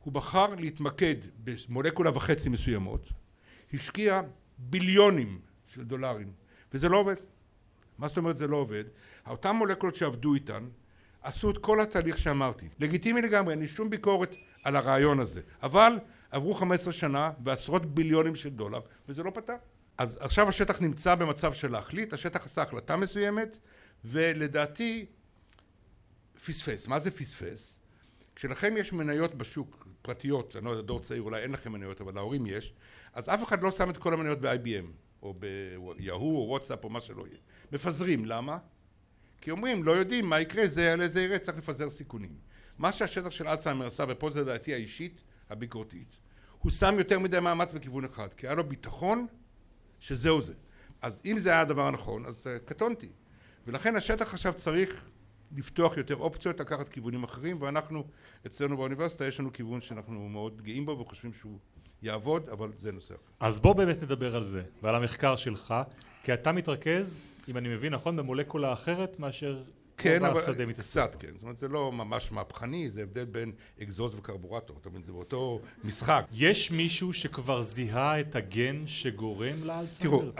הוא 0.08 0.12
בחר 0.12 0.54
להתמקד 0.54 1.14
במולקולה 1.44 2.16
וחצי 2.16 2.48
מסוימות, 2.48 3.08
השקיע 3.74 4.22
ביליונים 4.58 5.40
של 5.66 5.84
דולרים, 5.84 6.32
וזה 6.72 6.88
לא 6.88 6.96
עובד. 6.96 7.14
מה 7.98 8.08
זאת 8.08 8.16
אומרת 8.16 8.36
זה 8.36 8.46
לא 8.46 8.56
עובד? 8.56 8.84
אותן 9.26 9.56
מולקולות 9.56 9.94
שעבדו 9.94 10.34
איתן, 10.34 10.68
עשו 11.22 11.50
את 11.50 11.58
כל 11.58 11.80
התהליך 11.80 12.18
שאמרתי. 12.18 12.68
לגיטימי 12.80 13.22
לגמרי, 13.22 13.52
אין 13.52 13.60
לי 13.60 13.68
שום 13.68 13.90
ביקורת 13.90 14.36
על 14.64 14.76
הרעיון 14.76 15.20
הזה. 15.20 15.40
אבל 15.62 15.98
עברו 16.30 16.54
15 16.54 16.92
שנה 16.92 17.30
ועשרות 17.44 17.94
ביליונים 17.94 18.36
של 18.36 18.48
דולר, 18.48 18.80
וזה 19.08 19.22
לא 19.22 19.30
פתר. 19.30 19.56
אז 19.98 20.18
עכשיו 20.20 20.48
השטח 20.48 20.80
נמצא 20.80 21.14
במצב 21.14 21.52
של 21.52 21.72
להחליט, 21.72 22.12
השטח 22.12 22.44
עשה 22.44 22.62
החלטה 22.62 22.96
מסוימת, 22.96 23.58
ולדעתי 24.04 25.06
פספס. 26.46 26.86
מה 26.86 26.98
זה 26.98 27.10
פספס? 27.10 27.80
כשלכם 28.36 28.74
יש 28.76 28.92
מניות 28.92 29.34
בשוק, 29.34 29.87
פרטיות, 30.02 30.56
אני 30.56 30.64
לא 30.64 30.70
יודע, 30.70 30.82
דור 30.82 31.00
צעיר, 31.00 31.22
אולי 31.22 31.40
אין 31.40 31.52
לכם 31.52 31.72
מניות, 31.72 32.00
אבל 32.00 32.14
להורים 32.14 32.46
יש, 32.46 32.74
אז 33.12 33.28
אף 33.28 33.44
אחד 33.44 33.62
לא 33.62 33.70
שם 33.70 33.90
את 33.90 33.98
כל 33.98 34.14
המניות 34.14 34.40
ב-IBM, 34.40 34.86
או 35.22 35.34
ביהו, 35.34 36.36
או 36.36 36.48
וואטסאפ, 36.48 36.84
או 36.84 36.90
מה 36.90 37.00
שלא 37.00 37.26
יהיה. 37.26 37.38
מפזרים, 37.72 38.24
למה? 38.24 38.58
כי 39.40 39.50
אומרים, 39.50 39.84
לא 39.84 39.92
יודעים 39.92 40.26
מה 40.26 40.40
יקרה, 40.40 40.66
זה 40.66 40.82
יעלה, 40.82 41.08
זה 41.08 41.22
יראה, 41.22 41.38
צריך 41.38 41.58
לפזר 41.58 41.90
סיכונים. 41.90 42.34
מה 42.78 42.92
שהשטח 42.92 43.30
של 43.30 43.48
אלצהיימר 43.48 43.86
עשה, 43.86 44.04
ופה 44.08 44.30
זה 44.30 44.44
דעתי 44.44 44.74
האישית, 44.74 45.20
הביקורתית, 45.50 46.16
הוא 46.58 46.72
שם 46.72 46.94
יותר 46.98 47.18
מדי 47.18 47.40
מאמץ 47.40 47.72
בכיוון 47.72 48.04
אחד, 48.04 48.28
כי 48.32 48.46
היה 48.46 48.54
לו 48.54 48.64
ביטחון 48.64 49.26
שזהו 50.00 50.42
זה. 50.42 50.54
אז 51.02 51.22
אם 51.24 51.38
זה 51.38 51.50
היה 51.50 51.60
הדבר 51.60 51.86
הנכון, 51.86 52.26
אז 52.26 52.46
uh, 52.46 52.68
קטונתי. 52.68 53.08
ולכן 53.66 53.96
השטח 53.96 54.34
עכשיו 54.34 54.52
צריך 54.54 55.04
לפתוח 55.56 55.96
יותר 55.96 56.16
אופציות, 56.16 56.60
לקחת 56.60 56.88
כיוונים 56.88 57.24
אחרים, 57.24 57.62
ואנחנו 57.62 58.04
אצלנו 58.46 58.76
באוניברסיטה 58.76 59.24
יש 59.24 59.40
לנו 59.40 59.52
כיוון 59.52 59.80
שאנחנו 59.80 60.28
מאוד 60.28 60.62
גאים 60.62 60.86
בו 60.86 60.98
וחושבים 60.98 61.32
שהוא 61.32 61.58
יעבוד, 62.02 62.48
אבל 62.48 62.72
זה 62.78 62.92
נושא 62.92 63.14
אחר. 63.14 63.22
אז 63.40 63.60
בוא 63.60 63.72
באמת 63.72 64.02
נדבר 64.02 64.36
על 64.36 64.44
זה, 64.44 64.62
ועל 64.82 64.94
המחקר 64.94 65.36
שלך, 65.36 65.74
כי 66.22 66.34
אתה 66.34 66.52
מתרכז, 66.52 67.22
אם 67.48 67.56
אני 67.56 67.68
מבין 67.68 67.94
נכון, 67.94 68.16
במולקולה 68.16 68.72
אחרת 68.72 69.20
מאשר 69.20 69.62
כן, 69.98 70.24
אבל 70.24 70.72
קצת 70.72 71.16
כן, 71.18 71.28
זאת 71.34 71.42
אומרת 71.42 71.58
זה 71.58 71.68
לא 71.68 71.92
ממש 71.92 72.32
מהפכני, 72.32 72.90
זה 72.90 73.02
הבדל 73.02 73.24
בין 73.24 73.52
אגזוז 73.82 74.14
וקרבורטור, 74.14 74.78
אתה 74.80 74.88
מבין, 74.88 75.02
זה 75.02 75.12
באותו 75.12 75.60
משחק. 75.84 76.26
יש 76.32 76.70
מישהו 76.70 77.12
שכבר 77.12 77.62
זיהה 77.62 78.20
את 78.20 78.36
הגן 78.36 78.86
שגורם 78.86 79.64
לאלצהיימר? 79.64 80.32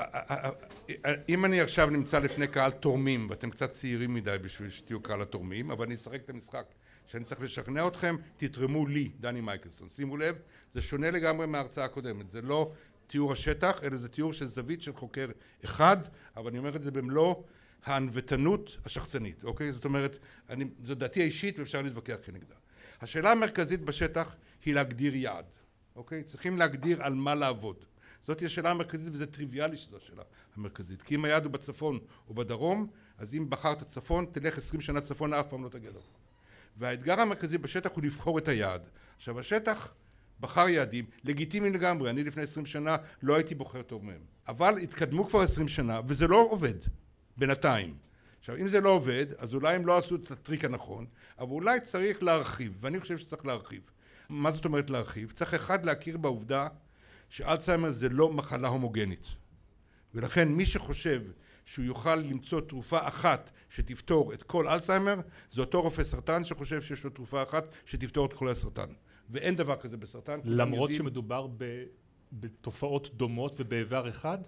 תראו, 0.87 1.23
אם 1.29 1.45
אני 1.45 1.61
עכשיו 1.61 1.91
נמצא 1.91 2.19
לפני 2.19 2.47
קהל 2.47 2.71
תורמים, 2.71 3.27
ואתם 3.31 3.51
קצת 3.51 3.73
צעירים 3.73 4.15
מדי 4.15 4.37
בשביל 4.43 4.71
שתהיו 4.71 5.03
קהל 5.03 5.23
התורמים, 5.23 5.71
אבל 5.71 5.87
אני 5.87 5.95
אשחק 5.95 6.21
את 6.25 6.31
המשחק 6.31 6.65
שאני 7.07 7.25
צריך 7.25 7.41
לשכנע 7.41 7.87
אתכם, 7.89 8.17
תתרמו 8.37 8.87
לי, 8.87 9.11
דני 9.21 9.41
מייקלסון. 9.41 9.89
שימו 9.91 10.17
לב, 10.17 10.37
זה 10.75 10.83
שונה 10.83 11.11
לגמרי 11.11 11.47
מההרצאה 11.47 11.85
הקודמת, 11.85 12.31
זה 12.31 12.43
לא 12.43 12.73
תיאור 13.07 13.33
השטח, 13.33 13.81
אלא 13.83 13.97
זה 13.97 14.09
תיאור 14.09 14.33
של 14.33 14.47
זווית 14.47 14.83
של 14.83 14.93
חוקר 14.93 15.29
אחד, 15.65 15.97
אבל 16.37 16.51
אני 16.51 16.59
אומר 16.59 16.77
את 16.77 16.83
זה 16.83 16.91
במלוא 16.91 17.35
הענוותנות 17.85 18.79
השחצנית, 18.85 19.45
אוקיי? 19.45 19.73
זאת 19.73 19.85
אומרת, 19.85 20.19
אני, 20.51 20.65
זו 20.85 20.95
דעתי 20.95 21.21
האישית 21.21 21.59
ואפשר 21.59 21.83
להתווכח 21.83 22.17
כנגדה. 22.25 22.55
השאלה 23.01 23.33
המרכזית 23.33 23.81
בשטח 23.81 24.37
היא 24.65 24.75
להגדיר 24.75 25.15
יעד, 25.15 25.45
אוקיי? 25.97 26.23
צריכים 26.23 26.59
להגדיר 26.59 27.03
על 27.03 27.15
מה 27.15 27.35
לעבוד. 27.35 27.77
זאת 28.27 28.43
השאלה 28.43 28.71
המרכזית 28.71 29.09
וזה 29.13 29.27
טריוויאלי 29.27 29.77
שזו 29.77 29.97
השאלה 29.97 30.23
המרכזית. 30.57 31.03
כי 31.03 31.15
אם 31.15 31.25
היעד 31.25 31.45
הוא 31.45 31.53
בצפון 31.53 31.99
או 32.29 32.35
בדרום, 32.35 32.87
אז 33.19 33.35
אם 33.35 33.51
בחרת 33.51 33.83
צפון, 33.83 34.27
תלך 34.33 34.59
עשרים 34.59 34.81
שנה 34.81 35.01
צפונה, 35.01 35.41
אף 35.41 35.47
פעם 35.47 35.65
לא 35.65 35.69
תגיע 35.69 35.91
דרום. 35.91 36.05
והאתגר 36.77 37.21
המרכזי 37.21 37.59
בשטח 37.59 37.91
הוא 37.95 38.05
לבחור 38.05 38.39
את 38.39 38.49
היעד. 38.49 38.91
עכשיו 39.17 39.39
השטח 39.39 39.95
בחר 40.41 40.69
יעדים, 40.69 41.05
לגיטימיים 41.25 41.75
לגמרי, 41.75 42.11
אני 42.11 42.25
לפני 42.25 42.43
עשרים 42.43 42.67
שנה 42.67 42.97
לא 43.23 43.35
הייתי 43.35 43.55
בוחר 43.55 43.83
טוב 43.83 44.05
מהם. 44.05 44.21
אבל 44.49 44.79
התקדמו 44.79 45.29
כבר 45.29 45.41
עשרים 45.41 45.69
שנה 45.69 46.01
וזה 46.07 46.29
לא 46.29 46.47
עובד. 46.51 46.75
בינתיים. 47.39 47.95
עכשיו 48.41 48.57
אם 48.57 48.69
זה 48.69 48.81
לא 48.81 48.89
עובד 48.89 49.27
אז 49.39 49.55
אולי 49.55 49.75
הם 49.75 49.87
לא 49.87 49.99
עשו 49.99 50.17
את 50.17 50.31
הטריק 50.31 50.65
הנכון 50.65 51.07
אבל 51.39 51.51
אולי 51.51 51.81
צריך 51.81 52.23
להרחיב 52.23 52.77
ואני 52.81 53.01
חושב 53.01 53.19
שצריך 53.19 53.47
להרחיב. 53.47 53.83
מה 54.29 54.51
זאת 54.51 54.65
אומרת 54.65 54.91
להרחיב? 54.91 55.33
צריך 55.33 55.55
אחד 55.55 55.85
להכיר 55.85 56.19
בעובדה 56.19 56.69
שאלצהיימר 57.29 57.91
זה 57.91 58.09
לא 58.09 58.33
מחלה 58.33 58.69
הומוגנית 58.69 59.27
ולכן 60.15 60.49
מי 60.49 60.67
שחושב 60.67 61.23
שהוא 61.65 61.85
יוכל 61.85 62.17
למצוא 62.17 62.61
תרופה 62.61 63.09
אחת 63.09 63.51
שתפתור 63.71 64.33
את 64.33 64.43
כל 64.43 64.69
אלצהיימר 64.69 65.21
זה 65.51 65.61
אותו 65.61 65.83
רופא 65.83 66.05
סרטן 66.05 66.45
שחושב 66.45 66.83
שיש 66.83 67.05
לו 67.05 67.11
תרופה 67.11 67.43
אחת 67.43 67.65
שתפתור 67.85 68.27
את 68.27 68.33
כל 68.33 68.49
הסרטן 68.49 68.89
ואין 69.31 69.57
דבר 69.57 69.77
כזה 69.77 69.97
בסרטן 69.97 70.41
למרות 70.45 70.91
יודעים... 70.91 71.07
שמדובר 71.07 71.47
בתופעות 72.33 73.17
דומות 73.17 73.55
ובאיבר 73.59 74.09
אחד? 74.09 74.39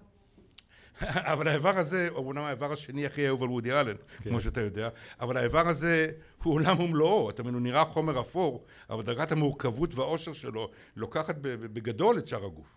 אבל 1.32 1.48
האיבר 1.48 1.78
הזה, 1.78 2.08
הוא 2.08 2.26
אומנם 2.26 2.42
האיבר 2.42 2.72
השני 2.72 3.06
הכי 3.06 3.28
אהוב 3.28 3.42
על 3.42 3.48
וודי 3.48 3.72
אלן, 3.72 3.94
כן. 4.18 4.30
כמו 4.30 4.40
שאתה 4.40 4.60
יודע, 4.60 4.88
אבל 5.20 5.36
האיבר 5.36 5.68
הזה 5.68 6.12
הוא 6.42 6.54
עולם 6.54 6.80
ומלואו, 6.80 7.30
אתה 7.30 7.42
מבין, 7.42 7.54
הוא 7.54 7.62
נראה 7.62 7.84
חומר 7.84 8.20
אפור, 8.20 8.64
אבל 8.90 9.02
דרגת 9.02 9.32
המורכבות 9.32 9.94
והעושר 9.94 10.32
שלו 10.32 10.70
לוקחת 10.96 11.36
בגדול 11.40 12.18
את 12.18 12.28
שאר 12.28 12.44
הגוף. 12.44 12.76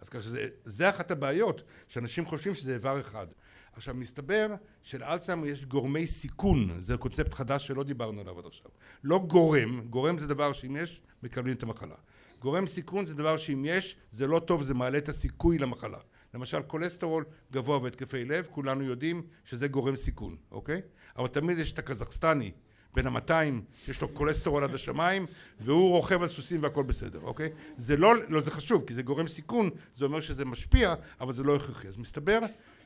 אז 0.00 0.08
ככה 0.08 0.22
שזה 0.22 0.88
אחת 0.88 1.10
הבעיות, 1.10 1.62
שאנשים 1.88 2.26
חושבים 2.26 2.54
שזה 2.54 2.74
איבר 2.74 3.00
אחד. 3.00 3.26
עכשיו 3.72 3.94
מסתבר 3.94 4.54
שלאלצהיימר 4.82 5.46
יש 5.46 5.64
גורמי 5.64 6.06
סיכון, 6.06 6.78
זה 6.80 6.96
קונספט 6.96 7.34
חדש 7.34 7.66
שלא 7.66 7.84
דיברנו 7.84 8.20
עליו 8.20 8.38
עד 8.38 8.46
עכשיו. 8.46 8.70
לא 9.04 9.18
גורם, 9.18 9.80
גורם 9.90 10.18
זה 10.18 10.26
דבר 10.26 10.52
שאם 10.52 10.76
יש, 10.76 11.02
מקבלים 11.22 11.56
את 11.56 11.62
המחלה. 11.62 11.94
גורם 12.40 12.66
סיכון 12.66 13.06
זה 13.06 13.14
דבר 13.14 13.36
שאם 13.36 13.64
יש, 13.66 13.96
זה 14.10 14.26
לא 14.26 14.38
טוב, 14.38 14.62
זה 14.62 14.74
מעלה 14.74 14.98
את 14.98 15.08
הסיכוי 15.08 15.58
למחלה. 15.58 15.98
למשל 16.34 16.62
כולסטרול 16.66 17.24
גבוה 17.52 17.78
והתקפי 17.82 18.24
לב, 18.24 18.46
כולנו 18.50 18.84
יודעים 18.84 19.22
שזה 19.44 19.68
גורם 19.68 19.96
סיכון, 19.96 20.36
אוקיי? 20.50 20.80
אבל 21.16 21.28
תמיד 21.28 21.58
יש 21.58 21.72
את 21.72 21.78
הקזחסטני 21.78 22.50
בין 22.94 23.06
המאתיים 23.06 23.64
שיש 23.84 24.02
לו 24.02 24.14
כולסטרול 24.14 24.64
עד 24.64 24.74
השמיים 24.74 25.26
והוא 25.60 25.90
רוכב 25.90 26.22
על 26.22 26.28
סוסים 26.28 26.62
והכל 26.62 26.82
בסדר, 26.82 27.20
אוקיי? 27.22 27.52
זה 27.76 27.96
לא, 27.96 28.14
לא 28.28 28.40
זה 28.40 28.50
חשוב 28.50 28.84
כי 28.86 28.94
זה 28.94 29.02
גורם 29.02 29.28
סיכון, 29.28 29.70
זה 29.94 30.04
אומר 30.04 30.20
שזה 30.20 30.44
משפיע 30.44 30.94
אבל 31.20 31.32
זה 31.32 31.42
לא 31.42 31.56
הכרחי. 31.56 31.88
אז 31.88 31.96
מסתבר 31.96 32.38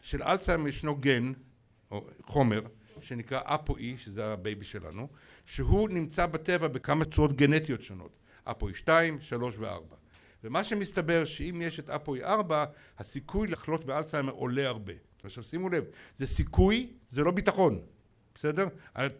שלאלצהיימר 0.02 0.68
ישנו 0.68 0.96
גן, 0.96 1.32
או 1.90 2.06
חומר, 2.22 2.60
שנקרא 3.00 3.40
ApoE, 3.44 3.96
שזה 3.98 4.32
ה 4.32 4.39
baby 4.39 4.64
שלנו, 4.64 5.08
שהוא 5.44 5.88
נמצא 5.88 6.26
בטבע 6.26 6.68
בכמה 6.68 7.04
צורות 7.04 7.36
גנטיות 7.36 7.82
שונות, 7.82 8.18
ApoE 8.44 8.74
2, 8.74 9.20
3 9.20 9.54
ו-4. 9.58 9.94
ומה 10.46 10.64
שמסתבר 10.64 11.24
שאם 11.24 11.62
יש 11.64 11.80
את 11.80 11.90
אפוי 11.90 12.24
4 12.24 12.64
הסיכוי 12.98 13.48
לחלות 13.48 13.84
באלצהיימר 13.84 14.32
עולה 14.32 14.68
הרבה. 14.68 14.92
עכשיו 15.24 15.44
שימו 15.44 15.68
לב 15.68 15.84
זה 16.14 16.26
סיכוי 16.26 16.92
זה 17.08 17.24
לא 17.24 17.30
ביטחון 17.30 17.78
בסדר? 18.34 18.68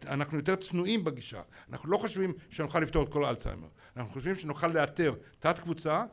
אנחנו 0.07 0.39
יותר 0.39 0.57
צנועים 0.57 1.05
בגישה. 1.05 1.43
אנחנו 1.71 1.91
לא 1.91 1.97
חושבים 1.97 2.33
שנוכל 2.51 2.81
לפתור 2.81 3.03
את 3.03 3.09
כל 3.09 3.25
האלצהיימר. 3.25 3.69
אנחנו 3.97 4.13
חושבים 4.13 4.35
שנוכל 4.35 4.67
לאתר 4.67 5.15
תת 5.39 5.59
קבוצה 5.59 6.05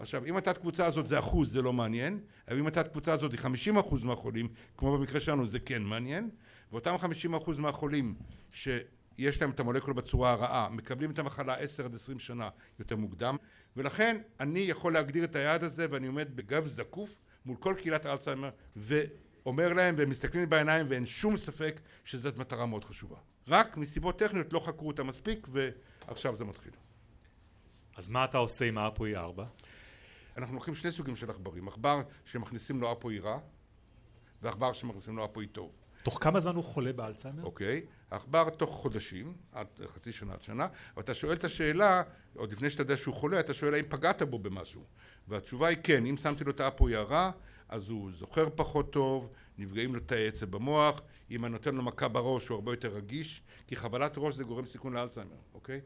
עכשיו 0.00 0.24
אם 0.24 0.36
התת 0.36 0.58
קבוצה 0.58 0.86
הזאת 0.86 1.06
זה 1.06 1.18
אחוז 1.18 1.52
זה 1.52 1.62
לא 1.62 1.72
מעניין. 1.72 2.20
אבל 2.48 2.58
אם 2.58 2.66
התת 2.66 2.88
קבוצה 2.88 3.12
הזאת 3.12 3.32
היא 3.32 3.40
חמישים 3.40 3.78
אחוז 3.78 4.02
מהחולים 4.02 4.48
כמו 4.76 4.98
במקרה 4.98 5.20
שלנו 5.20 5.46
זה 5.46 5.58
כן 5.58 5.82
מעניין. 5.82 6.30
ואותם 6.72 6.98
חמישים 6.98 7.34
אחוז 7.34 7.58
מהחולים 7.58 8.14
שיש 8.52 9.40
להם 9.40 9.50
את 9.50 9.60
המולקולה 9.60 9.94
בצורה 9.94 10.32
הרעה 10.32 10.68
מקבלים 10.70 11.10
את 11.10 11.18
המחלה 11.18 11.54
עשר 11.54 11.84
עד 11.84 11.94
עשרים 11.94 12.18
שנה 12.18 12.48
יותר 12.78 12.96
מוקדם 12.96 13.36
ולכן 13.76 14.20
אני 14.40 14.60
יכול 14.60 14.92
להגדיר 14.92 15.24
את 15.24 15.36
היעד 15.36 15.64
הזה 15.64 15.86
ואני 15.90 16.06
עומד 16.06 16.36
בגב 16.36 16.66
זקוף 16.66 17.18
מול 17.46 17.56
כל 17.56 17.74
קהילת 17.78 18.06
האלצהיימר 18.06 18.50
ואומר 18.76 19.72
להם 19.72 19.94
והם 19.98 20.10
מסתכלים 20.10 20.40
לי 20.40 20.46
בעיניים 20.46 20.86
ואין 20.88 21.06
שום 21.06 21.36
ספק 21.36 21.80
שזאת 22.04 22.36
מטרה 22.36 22.66
מאוד 22.66 22.84
חשובה. 22.84 23.16
רק 23.48 23.76
מסיבות 23.76 24.18
טכניות 24.18 24.52
לא 24.52 24.60
חקרו 24.60 24.88
אותה 24.88 25.02
מספיק 25.02 25.46
ועכשיו 25.52 26.34
זה 26.34 26.44
מתחיל. 26.44 26.72
אז 27.96 28.08
מה 28.08 28.24
אתה 28.24 28.38
עושה 28.38 28.64
עם 28.64 28.78
האפוי 28.78 29.16
4? 29.16 29.44
אנחנו 30.36 30.54
לוקחים 30.54 30.74
שני 30.74 30.92
סוגים 30.92 31.16
של 31.16 31.30
עכברים. 31.30 31.68
עכבר 31.68 32.02
שמכניסים 32.24 32.80
לו 32.80 32.92
אפוי 32.92 33.18
רע 33.18 33.38
ועכבר 34.42 34.72
שמכניסים 34.72 35.16
לו 35.16 35.24
אפוי 35.24 35.46
טוב 35.46 35.72
תוך 36.06 36.18
כמה 36.20 36.40
זמן 36.40 36.54
הוא 36.54 36.64
חולה 36.64 36.92
באלצהיימר? 36.92 37.44
אוקיי, 37.44 37.86
העכבר 38.10 38.50
תוך 38.50 38.70
חודשים, 38.70 39.34
עד 39.52 39.66
חצי 39.94 40.12
שנה 40.12 40.32
עד 40.32 40.42
שנה, 40.42 40.66
ואתה 40.96 41.14
שואל 41.14 41.32
את 41.32 41.44
השאלה, 41.44 42.02
עוד 42.36 42.52
לפני 42.52 42.70
שאתה 42.70 42.82
יודע 42.82 42.96
שהוא 42.96 43.14
חולה, 43.14 43.40
אתה 43.40 43.54
שואל 43.54 43.74
האם 43.74 43.84
פגעת 43.88 44.22
בו 44.22 44.38
במשהו, 44.38 44.84
והתשובה 45.28 45.68
היא 45.68 45.78
כן, 45.82 46.06
אם 46.06 46.16
שמתי 46.16 46.44
לו 46.44 46.50
את 46.50 46.60
האפוי 46.60 46.96
הרע, 46.96 47.30
אז 47.68 47.88
הוא 47.88 48.10
זוכר 48.12 48.48
פחות 48.54 48.92
טוב, 48.92 49.28
נפגעים 49.58 49.94
לו 49.94 50.00
תאי 50.00 50.28
עצב 50.28 50.50
במוח, 50.50 51.02
אם 51.30 51.44
אני 51.44 51.52
נותן 51.52 51.74
לו 51.74 51.82
מכה 51.82 52.08
בראש 52.08 52.48
הוא 52.48 52.54
הרבה 52.54 52.72
יותר 52.72 52.88
רגיש, 52.88 53.42
כי 53.66 53.76
חבלת 53.76 54.12
ראש 54.16 54.34
זה 54.34 54.44
גורם 54.44 54.64
סיכון 54.64 54.92
לאלצהיימר, 54.92 55.36
אוקיי? 55.54 55.80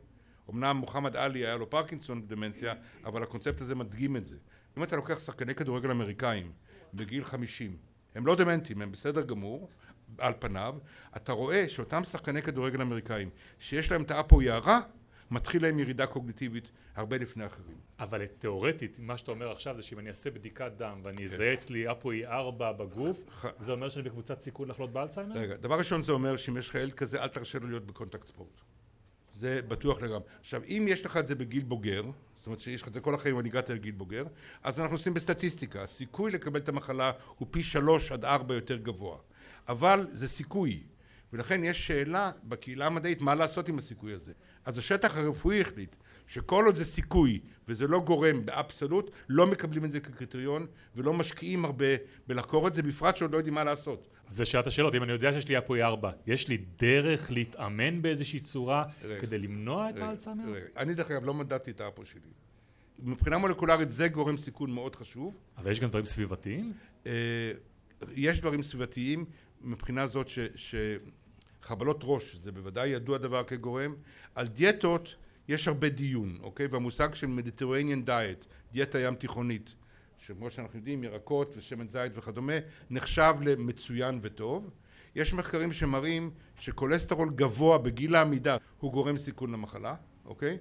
אמנם 0.51 0.77
מוחמד 0.77 1.17
עלי 1.17 1.47
היה 1.47 1.57
לו 1.57 1.71
פרקינסון 1.71 2.27
דמנציה, 2.27 2.75
אבל 3.05 3.23
הקונספט 3.23 3.61
הזה 3.61 3.75
מדגים 3.75 4.17
את 4.17 4.25
זה. 4.25 4.37
אם 4.79 4.83
אתה 4.83 4.97
לוקח 4.97 5.19
שחקני 5.19 5.55
כדורגל 5.55 5.91
אמריקאים 5.91 6.53
בגיל 6.95 7.25
חמישים, 7.25 7.77
הם 8.15 8.27
לא 8.27 8.37
דמנטים, 8.37 8.83
הם 8.83 8.93
בסדר 8.93 9.23
גמור, 9.23 9.69
על 10.19 10.33
פניו, 10.39 10.75
אתה 11.17 11.33
רואה 11.33 11.69
שאותם 11.69 12.05
שחקני 12.05 12.43
כדורגל 12.43 12.81
אמריקאים 12.83 13.31
שיש 13.59 13.93
להם 13.93 14.03
את 14.03 14.11
האפו 14.11 14.43
יערה, 14.43 14.81
מתחיל 15.31 15.63
להם 15.63 15.79
ירידה 15.79 16.07
קוגניטיבית 16.07 16.71
הרבה 16.97 17.19
לפני 17.19 17.47
אחרים. 17.47 17.77
אבל 17.99 18.27
תיאורטית, 18.27 18.97
מה 18.99 19.19
שאתה 19.19 19.31
אומר 19.31 19.51
עכשיו 19.51 19.77
זה 19.77 19.83
שאם 19.83 19.99
אני 19.99 20.09
אעשה 20.09 20.31
בדיקת 20.31 20.73
דם 20.77 21.01
ואני 21.03 21.17
כן. 21.17 21.23
אזהה 21.23 21.55
אצלי 21.55 21.91
אפו 21.91 22.11
אי 22.11 22.27
4 22.27 22.73
בגוף. 22.73 23.45
זה 23.59 23.73
אומר 23.73 23.89
שאני 23.89 24.05
בקבוצת 24.05 24.41
סיכון 24.41 24.69
לחלות 24.69 24.93
באלצהיימר? 24.93 25.35
רגע, 25.35 25.57
דבר 25.57 25.79
ראשון 25.79 26.03
זה 26.03 26.13
אומר 26.13 26.37
שאם 26.37 26.57
יש 26.57 26.69
לך 26.69 26.75
ילד 26.75 26.93
כזה, 26.93 27.23
אל 27.23 27.29
תרשה 27.29 27.59
לו 27.59 27.69
להיות 27.69 27.87
בקונטקט 27.87 28.27
ספורט. 28.27 28.61
זה 29.35 29.61
בטוח 29.69 30.03
לגמרי. 30.03 30.27
עכשיו, 30.41 30.63
אם 30.69 30.87
יש 30.89 31.07
לך 31.07 31.17
את 31.17 31.27
זה 31.27 31.35
בגיל 31.35 31.63
בוגר, 31.63 32.03
זאת 32.37 32.47
אומרת 32.47 32.61
שיש 32.61 32.83
לך 32.83 32.89
את 32.89 32.93
זה 32.93 33.01
כל 33.01 33.15
החיים 33.15 33.37
ואני 33.37 33.49
הגעתי 33.49 33.73
לגיל 33.73 33.95
בוגר, 33.95 34.25
אז 34.63 34.81
אנחנו 34.81 34.97
עושים 34.97 35.15
בסטטיסטיקה, 35.15 35.83
הסיכוי 35.83 36.33
לקבל 36.33 36.61
את 36.61 36.69
המחלה 36.69 37.13
הוא 37.39 37.49
פי 37.51 37.63
שלוש 37.63 38.13
עד 38.13 38.25
ארבע 38.25 38.55
יותר 38.55 38.77
גבוה. 38.77 39.19
אבל 39.71 40.07
זה 40.11 40.29
סיכוי. 40.29 40.83
ולכן 41.33 41.65
יש 41.65 41.87
שאלה 41.87 42.31
בקהילה 42.45 42.87
המדעית 42.87 43.21
מה 43.21 43.35
לעשות 43.35 43.69
עם 43.69 43.79
הסיכוי 43.79 44.13
הזה? 44.13 44.33
אז 44.65 44.79
השטח 44.79 45.17
הרפואי 45.17 45.61
החליט 45.61 45.97
שכל 46.27 46.65
עוד 46.67 46.75
זה 46.75 46.85
סיכוי 46.85 47.41
וזה 47.69 47.87
לא 47.87 48.01
גורם 48.01 48.47
באבסולוט 48.47 49.11
לא 49.29 49.47
מקבלים 49.47 49.85
את 49.85 49.93
זה 49.93 50.01
כקריטריון 50.01 50.67
ולא 50.97 51.13
משקיעים 51.15 51.65
הרבה 51.65 51.87
בלחקור 52.27 52.69
את 52.69 52.75
זה 52.75 52.83
בפרט 52.83 53.17
שעוד 53.17 53.33
לא 53.33 53.37
יודעים 53.37 53.55
מה 53.55 53.65
לעשות. 53.65 54.09
זה 54.29 54.45
שאלת 54.45 54.67
השאלות. 54.67 54.95
אם 54.95 55.03
אני 55.03 55.13
יודע 55.13 55.33
שיש 55.33 55.49
לי 55.49 55.59
אפוי 55.59 55.83
4 55.83 56.11
יש 56.27 56.49
לי 56.49 56.57
דרך 56.79 57.31
להתאמן 57.31 58.03
באיזושהי 58.03 58.41
צורה 58.41 58.85
רגע, 59.05 59.21
כדי 59.21 59.39
למנוע 59.39 59.91
את 59.91 59.99
האלצהיימר? 59.99 60.55
אני 60.77 60.95
דרך 60.95 61.11
אגב 61.11 61.25
לא 61.25 61.35
מדדתי 61.35 61.71
את 61.71 61.81
האפו 61.81 62.05
שלי. 62.05 62.31
מבחינה 62.99 63.39
מולקולרית 63.39 63.91
זה 63.91 64.09
גורם 64.09 64.37
סיכון 64.37 64.71
מאוד 64.71 64.97
חשוב. 64.97 65.39
אבל 65.59 65.71
יש 65.71 65.81
גם 65.81 65.89
דברים 65.89 66.05
סביבתיים? 66.05 66.73
אה, 67.07 67.53
יש 68.15 68.41
דברים 68.41 68.63
סביבתיים 68.63 69.25
מבחינה 69.61 70.07
זאת 70.07 70.29
ש, 70.29 70.39
שחבלות 71.63 72.01
ראש 72.03 72.37
זה 72.37 72.53
בוודאי 72.53 72.89
ידוע 72.89 73.19
דבר 73.19 73.45
כגורם. 73.45 73.95
על 74.35 74.47
דיאטות 74.47 75.15
יש 75.49 75.69
הרבה 75.69 75.89
דיון, 75.89 76.39
אוקיי? 76.43 76.67
והמושג 76.67 77.15
של 77.15 77.27
Mediterranean 77.27 78.09
diet, 78.09 78.47
דיאטה 78.73 79.01
ים 79.01 79.15
תיכונית, 79.15 79.75
שכמו 80.19 80.51
שאנחנו 80.51 80.79
יודעים 80.79 81.05
ירקות 81.05 81.55
ושמן 81.57 81.89
זית 81.89 82.13
וכדומה, 82.15 82.53
נחשב 82.91 83.35
למצוין 83.43 84.21
וטוב. 84.23 84.71
יש 85.15 85.35
מחקרים 85.35 85.73
שמראים 85.73 86.31
שכולסטרול 86.57 87.31
גבוה 87.35 87.79
בגיל 87.79 88.15
העמידה 88.15 88.57
הוא 88.79 88.93
גורם 88.93 89.19
סיכון 89.19 89.53
למחלה, 89.53 89.95
אוקיי? 90.25 90.59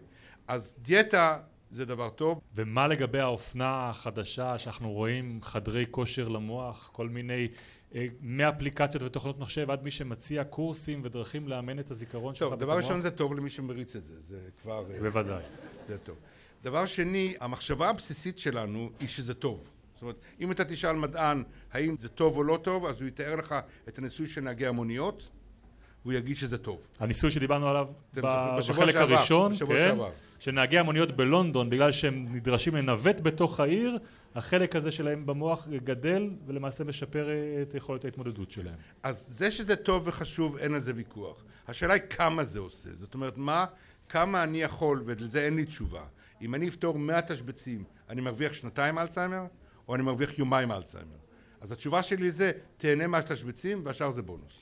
אז 0.47 0.75
דיאטה 0.81 1.39
זה 1.71 1.85
דבר 1.85 2.09
טוב. 2.09 2.41
ומה 2.55 2.87
לגבי 2.87 3.19
האופנה 3.19 3.89
החדשה 3.89 4.57
שאנחנו 4.57 4.91
רואים 4.91 5.39
חדרי 5.43 5.85
כושר 5.91 6.27
למוח, 6.27 6.89
כל 6.93 7.09
מיני 7.09 7.47
אה, 7.95 8.05
מאפליקציות 8.21 9.03
ותוכנות 9.03 9.39
מחשב 9.39 9.71
עד 9.71 9.83
מי 9.83 9.91
שמציע 9.91 10.43
קורסים 10.43 11.01
ודרכים 11.03 11.47
לאמן 11.47 11.79
את 11.79 11.91
הזיכרון 11.91 12.35
שלך 12.35 12.49
טוב, 12.49 12.59
דבר 12.59 12.77
ראשון 12.77 13.01
זה 13.01 13.11
טוב 13.11 13.33
למי 13.33 13.49
שמריץ 13.49 13.95
את 13.95 14.03
זה, 14.03 14.21
זה 14.21 14.39
כבר... 14.61 14.85
אה, 14.93 14.99
בוודאי. 14.99 15.43
זה 15.87 15.97
טוב. 15.97 16.15
דבר 16.63 16.85
שני, 16.85 17.35
המחשבה 17.39 17.89
הבסיסית 17.89 18.39
שלנו 18.39 18.89
היא 18.99 19.09
שזה 19.09 19.33
טוב. 19.33 19.69
זאת 19.93 20.01
אומרת, 20.01 20.15
אם 20.39 20.51
אתה 20.51 20.65
תשאל 20.65 20.95
מדען 20.95 21.43
האם 21.71 21.95
זה 21.99 22.09
טוב 22.09 22.37
או 22.37 22.43
לא 22.43 22.59
טוב, 22.61 22.85
אז 22.85 23.01
הוא 23.01 23.07
יתאר 23.07 23.35
לך 23.35 23.55
את 23.87 23.97
הניסוי 23.97 24.27
של 24.27 24.41
נהגי 24.41 24.67
המוניות, 24.67 25.29
והוא 26.01 26.13
יגיד 26.13 26.37
שזה 26.37 26.57
טוב. 26.57 26.79
הניסוי 26.99 27.31
שדיברנו 27.31 27.67
עליו 27.67 27.87
בשבוע 28.13 28.85
בחלק 28.85 28.93
שעבר, 28.95 29.13
הראשון, 29.13 29.51
בשבוע 29.51 29.75
כן, 29.75 29.89
שעבר. 29.89 30.11
שנהגי 30.39 30.79
המוניות 30.79 31.11
בלונדון, 31.11 31.69
בגלל 31.69 31.91
שהם 31.91 32.27
נדרשים 32.35 32.75
לנווט 32.75 33.21
בתוך 33.21 33.59
העיר, 33.59 33.97
החלק 34.35 34.75
הזה 34.75 34.91
שלהם 34.91 35.25
במוח 35.25 35.67
גדל 35.83 36.29
ולמעשה 36.45 36.83
משפר 36.83 37.29
אה, 37.29 37.61
את 37.61 37.75
יכולת 37.75 38.05
ההתמודדות 38.05 38.51
שלהם. 38.51 38.75
אז 39.03 39.25
זה 39.29 39.51
שזה 39.51 39.75
טוב 39.75 40.07
וחשוב, 40.07 40.57
אין 40.57 40.73
על 40.73 40.79
זה 40.79 40.91
ויכוח. 40.95 41.43
השאלה 41.67 41.93
היא 41.93 42.01
כמה 42.09 42.43
זה 42.43 42.59
עושה. 42.59 42.89
זאת 42.93 43.13
אומרת, 43.13 43.37
מה, 43.37 43.65
כמה 44.09 44.43
אני 44.43 44.61
יכול, 44.61 45.03
ולזה 45.05 45.41
אין 45.41 45.55
לי 45.55 45.65
תשובה. 45.65 46.03
אם 46.41 46.55
אני 46.55 46.69
אפתור 46.69 46.99
100 46.99 47.21
תשבצים, 47.21 47.83
אני 48.09 48.21
מרוויח 48.21 48.53
שנתיים 48.53 48.99
אלצהיימר, 48.99 49.45
או 49.87 49.95
אני 49.95 50.03
מרוויח 50.03 50.39
יומיים 50.39 50.71
אלצהיימר. 50.71 51.15
אז 51.61 51.71
התשובה 51.71 52.03
שלי 52.03 52.31
זה, 52.31 52.51
תהנה 52.77 53.07
מהתשבצים 53.07 53.81
והשאר 53.85 54.11
זה 54.11 54.21
בונוס. 54.21 54.53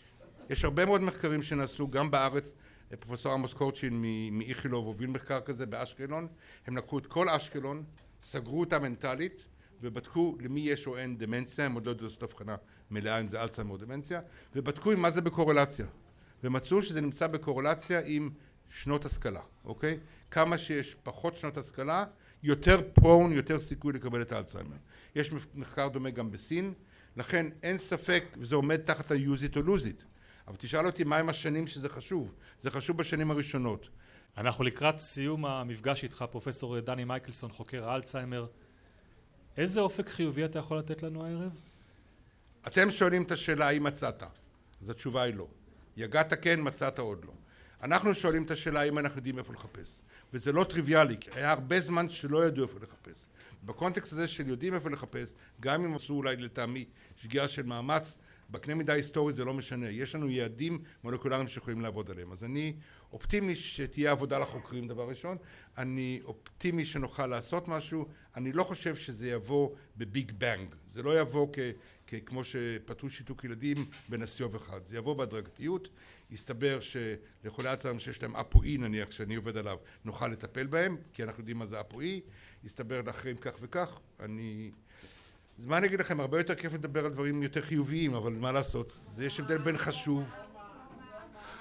יש 0.50 0.64
הרבה 0.64 0.86
מאוד 0.86 1.02
מחקרים 1.02 1.44
שנעשו 1.44 1.88
גם 1.88 2.12
בארץ, 2.12 2.54
פרופסור 2.96 3.34
עמוס 3.34 3.54
קורצ'ין 3.54 4.04
מאיכילוב 4.32 4.86
הוביל 4.86 5.10
מחקר 5.10 5.42
כזה 5.42 5.66
באשקלון, 5.66 6.28
הם 6.68 6.78
לקחו 6.78 7.00
את 7.00 7.06
כל 7.06 7.30
אשקלון, 7.30 7.84
סגרו 8.22 8.60
אותה 8.60 8.80
מנטלית 8.80 9.46
ובדקו 9.82 10.38
למי 10.40 10.62
יש 10.62 10.88
או 10.88 10.98
אין 10.98 11.18
דמנציה, 11.18 11.66
הם 11.66 11.74
עוד 11.74 11.86
לא 11.86 11.92
יודעים 11.92 12.06
לעשות 12.08 12.24
הבחנה 12.24 12.56
מלאה 12.92 13.20
אם 13.20 13.28
זה 13.28 13.42
אלצהיימר 13.42 13.72
או 13.72 13.78
דמנציה, 13.78 14.22
ובדקו 14.56 14.92
עם 14.92 15.00
מה 15.00 15.12
זה 15.12 15.22
בקורלציה, 15.22 15.86
ומצאו 16.44 16.84
שזה 16.84 17.02
נמצא 17.02 17.28
בקורלציה 17.28 18.02
עם 18.06 18.30
שנות 18.70 19.06
השכלה, 19.06 19.42
אוקיי? 19.66 20.00
כמה 20.32 20.58
שיש 20.58 20.96
פחות 21.04 21.38
שנות 21.38 21.58
השכלה, 21.58 22.06
יותר 22.44 22.82
פרון, 22.94 23.32
יותר 23.32 23.60
סיכוי 23.60 23.94
לקבל 23.94 24.22
את 24.22 24.32
האלצהיימר. 24.32 24.76
יש 25.16 25.32
מחקר 25.56 25.88
דומה 25.88 26.10
גם 26.10 26.32
בסין, 26.32 26.74
לכן 27.18 27.46
אין 27.64 27.78
ספק, 27.78 28.24
וזה 28.38 28.56
עומד 28.56 28.78
תחת 28.78 29.12
ה-use 29.12 29.52
it 29.52 29.56
or 29.56 29.68
lose 29.68 29.86
it. 29.86 30.04
אבל 30.48 30.56
תשאל 30.60 30.86
אותי 30.86 31.04
מהם 31.04 31.30
השנים 31.30 31.68
שזה 31.68 31.90
חשוב. 31.90 32.34
זה 32.62 32.72
חשוב 32.72 32.98
בשנים 32.98 33.32
הראשונות. 33.32 33.90
אנחנו 34.38 34.64
לקראת 34.64 35.00
סיום 35.00 35.46
המפגש 35.46 36.04
איתך, 36.04 36.26
פרופסור 36.32 36.80
דני 36.80 37.04
מייקלסון, 37.04 37.52
חוקר 37.52 37.90
האלצהיימר. 37.90 38.48
איזה 39.58 39.80
אופק 39.80 40.10
חיובי 40.10 40.46
אתה 40.46 40.60
יכול 40.60 40.78
לתת 40.78 41.04
לנו 41.04 41.26
הערב? 41.26 41.60
אתם 42.68 42.92
שואלים 42.92 43.24
את 43.24 43.32
השאלה 43.32 43.68
האם 43.68 43.84
מצאת, 43.84 44.24
אז 44.82 44.90
התשובה 44.90 45.22
היא 45.22 45.34
לא. 45.34 45.48
יגעת 45.98 46.34
כן, 46.44 46.60
מצאת 46.64 47.00
עוד 47.00 47.26
לא. 47.26 47.34
אנחנו 47.84 48.16
שואלים 48.16 48.44
את 48.44 48.52
השאלה 48.52 48.80
האם 48.80 49.00
אנחנו 49.00 49.18
יודעים 49.18 49.40
איפה 49.40 49.54
לחפש. 49.54 50.02
וזה 50.34 50.52
לא 50.52 50.64
טריוויאלי, 50.64 51.18
כי 51.20 51.30
היה 51.36 51.52
הרבה 51.52 51.80
זמן 51.80 52.10
שלא 52.10 52.46
ידעו 52.46 52.64
איפה 52.64 52.80
לחפש. 52.82 53.26
בקונטקסט 53.64 54.14
הזה 54.14 54.28
של 54.28 54.48
יודעים 54.48 54.74
איפה 54.74 54.90
לחפש, 54.90 55.34
גם 55.60 55.86
אם 55.86 55.96
עשו 55.96 56.14
אולי 56.14 56.36
לטעמי 56.36 56.86
שגיאה 57.16 57.48
של 57.48 57.64
מאמץ, 57.64 58.18
בקנה 58.50 58.76
מידה 58.76 58.94
היסטורי 58.94 59.34
זה 59.34 59.46
לא 59.46 59.54
משנה. 59.54 59.90
יש 59.90 60.16
לנו 60.16 60.30
יעדים 60.30 60.84
מולקולריים 61.04 61.48
שיכולים 61.48 61.82
לעבוד 61.82 62.12
עליהם. 62.12 62.32
אז 62.32 62.44
אני 62.44 62.74
אופטימי 63.14 63.56
שתהיה 63.56 64.12
עבודה 64.12 64.40
לחוקרים 64.40 64.88
דבר 64.88 65.10
ראשון, 65.10 65.38
אני 65.78 66.20
אופטימי 66.24 66.86
שנוכל 66.86 67.28
לעשות 67.28 67.68
משהו, 67.68 68.08
אני 68.36 68.52
לא 68.52 68.64
חושב 68.64 68.96
שזה 68.96 69.30
יבוא 69.30 69.70
בביג 69.98 70.32
בנג. 70.38 70.76
זה 70.92 71.04
לא 71.04 71.20
יבוא 71.20 71.48
כ... 71.54 71.60
כמו 72.26 72.44
שפתרו 72.44 73.10
שיתוק 73.10 73.44
ילדים 73.44 73.86
בנשיא 74.10 74.46
יום 74.46 74.56
אחד. 74.56 74.86
זה 74.86 74.98
יבוא 74.98 75.14
בהדרגתיות, 75.14 75.90
יסתבר 76.32 76.80
שלחולי 76.80 77.70
אלצהיימר 77.70 78.00
שיש 78.00 78.22
להם 78.22 78.36
אפואי 78.36 78.78
נניח 78.78 79.12
שאני 79.12 79.36
עובד 79.36 79.58
עליו 79.58 79.78
נוכל 80.06 80.28
לטפל 80.28 80.68
בהם 80.68 80.98
כי 81.14 81.24
אנחנו 81.24 81.42
יודעים 81.42 81.58
מה 81.58 81.66
זה 81.66 81.82
אפואי, 81.82 82.22
יסתבר 82.64 83.02
לאחרים 83.02 83.38
כך 83.38 83.52
וכך, 83.62 84.00
אני... 84.20 84.72
אז 85.60 85.66
מה 85.66 85.78
אני 85.78 85.88
אגיד 85.88 86.00
לכם, 86.00 86.20
הרבה 86.20 86.38
יותר 86.38 86.56
כיף 86.56 86.74
לדבר 86.74 87.06
על 87.06 87.12
דברים 87.12 87.44
יותר 87.44 87.62
חיוביים, 87.62 88.14
אבל 88.14 88.34
מה 88.34 88.52
לעשות, 88.52 88.90
זה 88.90 89.26
יש 89.26 89.40
הבדל 89.40 89.58
בין 89.58 89.78
חשוב... 89.78 90.34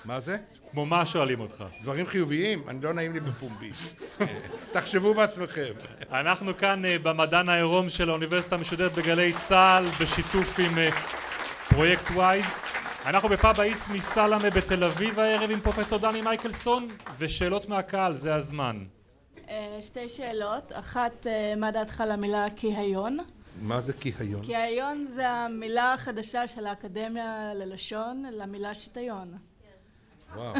מה 0.04 0.20
זה? 0.20 0.36
כמו 0.70 0.86
מה 0.86 1.06
שואלים 1.06 1.40
אותך? 1.40 1.64
דברים 1.82 2.06
חיוביים? 2.06 2.68
אני 2.68 2.82
לא 2.82 2.94
נעים 2.94 3.12
לי 3.12 3.20
בפומבי. 3.20 3.70
תחשבו 4.72 5.14
בעצמכם. 5.14 5.72
אנחנו 6.10 6.58
כאן 6.58 6.84
אה, 6.84 6.98
במדען 6.98 7.48
העירום 7.48 7.90
של 7.90 8.10
האוניברסיטה 8.10 8.56
המשודרת 8.56 8.92
בגלי 8.92 9.32
צה"ל 9.32 9.84
בשיתוף 10.00 10.58
עם 10.58 10.78
אה, 10.78 10.90
פרויקט 11.68 12.10
וויז 12.10 12.44
אנחנו 13.06 13.28
בפאב 13.28 13.60
האיס 13.60 13.88
מסלמה 13.88 14.50
בתל 14.50 14.84
אביב 14.84 15.18
הערב 15.18 15.50
עם 15.50 15.60
פרופסור 15.60 15.98
דני 15.98 16.20
מייקלסון 16.20 16.88
ושאלות 17.18 17.68
מהקהל, 17.68 18.16
זה 18.16 18.34
הזמן. 18.34 18.84
אה, 19.48 19.78
שתי 19.82 20.08
שאלות, 20.08 20.72
אחת 20.74 21.26
מה 21.56 21.70
דעתך 21.70 22.04
למילה 22.06 22.46
כיהיון? 22.56 23.18
מה 23.60 23.80
זה 23.80 23.92
כיהיון? 23.92 24.42
קיהיון 24.42 25.06
זה 25.06 25.28
המילה 25.28 25.92
החדשה 25.92 26.48
של 26.48 26.66
האקדמיה 26.66 27.54
ללשון 27.54 28.24
למילה 28.32 28.74
שיטיון. 28.74 29.34
וואו, 30.34 30.54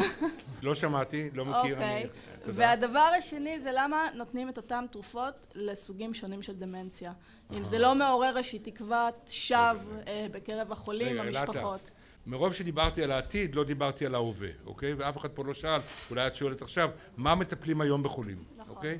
לא 0.63 0.75
שמעתי, 0.75 1.29
לא 1.33 1.45
מכיר, 1.45 1.75
אוקיי, 1.75 2.01
אני... 2.01 2.07
תודה. 2.43 2.57
והדבר 2.57 3.09
השני 3.17 3.59
זה 3.59 3.71
למה 3.73 4.07
נותנים 4.13 4.49
את 4.49 4.57
אותן 4.57 4.85
תרופות 4.91 5.47
לסוגים 5.55 6.13
שונים 6.13 6.43
של 6.43 6.55
דמנציה. 6.55 7.13
אם 7.51 7.67
זה 7.67 7.77
לא 7.77 7.95
מעורר 7.95 8.37
איזושהי 8.37 8.59
תקוות 8.59 9.15
שווא 9.27 9.73
אה, 10.07 10.27
בקרב 10.31 10.71
החולים, 10.71 11.19
המשפחות. 11.19 11.91
מרוב 12.27 12.53
שדיברתי 12.53 13.03
על 13.03 13.11
העתיד, 13.11 13.55
לא 13.55 13.63
דיברתי 13.63 14.05
על 14.05 14.15
ההווה, 14.15 14.49
אוקיי? 14.65 14.93
ואף 14.93 15.17
אחד 15.17 15.29
פה 15.29 15.43
לא 15.43 15.53
שאל, 15.53 15.81
אולי 16.09 16.27
את 16.27 16.35
שואלת 16.35 16.61
עכשיו, 16.61 16.89
מה 17.17 17.35
מטפלים 17.35 17.81
היום 17.81 18.03
בחולים, 18.03 18.43
נכון. 18.57 18.75
אוקיי? 18.75 18.97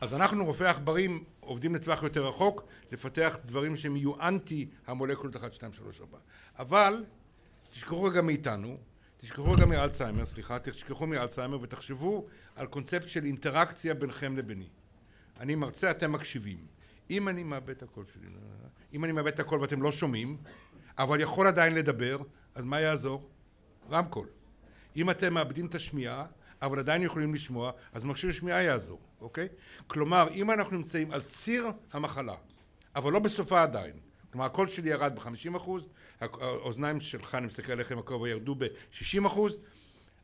אז 0.00 0.14
אנחנו, 0.14 0.44
רופאי 0.44 0.66
עכברים, 0.66 1.24
עובדים 1.40 1.74
לטווח 1.74 2.02
יותר 2.02 2.26
רחוק, 2.26 2.62
לפתח 2.92 3.36
דברים 3.46 3.76
שהם 3.76 3.96
יהיו 3.96 4.20
אנטי 4.20 4.68
המולקולות 4.86 5.36
1, 5.36 5.52
2, 5.54 5.72
3, 5.72 6.00
4. 6.00 6.18
אבל, 6.58 7.04
תשכחו 7.70 8.02
רגע 8.02 8.22
מאיתנו, 8.22 8.76
תשכחו 9.16 9.52
רגע 9.52 9.66
מאלצהיימר, 9.66 10.26
סליחה, 10.26 10.58
תשכחו 10.58 11.06
מאלצהיימר 11.06 11.60
ותחשבו 11.62 12.26
על 12.56 12.66
קונספט 12.66 13.08
של 13.08 13.24
אינטראקציה 13.24 13.94
בינכם 13.94 14.36
לביני. 14.36 14.68
אני 15.40 15.54
מרצה, 15.54 15.90
אתם 15.90 16.12
מקשיבים. 16.12 16.58
אם 17.10 17.28
אני 17.28 17.42
מאבד 17.42 17.70
את 17.70 17.82
הקול 17.82 18.04
שלי, 18.14 18.26
אם 18.92 19.04
אני 19.04 19.12
מאבד 19.12 19.32
את 19.32 19.40
הקול 19.40 19.60
ואתם 19.60 19.82
לא 19.82 19.92
שומעים, 19.92 20.36
אבל 20.98 21.20
יכול 21.20 21.46
עדיין 21.46 21.74
לדבר, 21.74 22.18
אז 22.54 22.64
מה 22.64 22.80
יעזור? 22.80 23.28
רמקול. 23.90 24.26
אם 24.96 25.10
אתם 25.10 25.34
מאבדים 25.34 25.66
את 25.66 25.74
השמיעה, 25.74 26.26
אבל 26.62 26.78
עדיין 26.78 27.02
יכולים 27.02 27.34
לשמוע, 27.34 27.72
אז 27.92 28.04
מכשיר 28.04 28.32
שמיעה 28.32 28.62
יעזור, 28.62 29.00
אוקיי? 29.20 29.48
כלומר, 29.86 30.28
אם 30.34 30.50
אנחנו 30.50 30.76
נמצאים 30.76 31.12
על 31.12 31.22
ציר 31.22 31.66
המחלה, 31.92 32.34
אבל 32.96 33.12
לא 33.12 33.18
בסופה 33.18 33.62
עדיין, 33.62 33.94
כלומר 34.32 34.46
הקול 34.46 34.66
שלי 34.66 34.90
ירד 34.90 35.12
ב-50 35.14 35.56
אחוז, 35.56 35.86
האוזניים 36.20 37.00
שלך, 37.00 37.34
אני 37.34 37.46
מסתכל 37.46 37.72
עליכם 37.72 37.98
הכובע, 37.98 38.28
ירדו 38.28 38.54
ב-60 38.54 39.26
אחוז, 39.26 39.58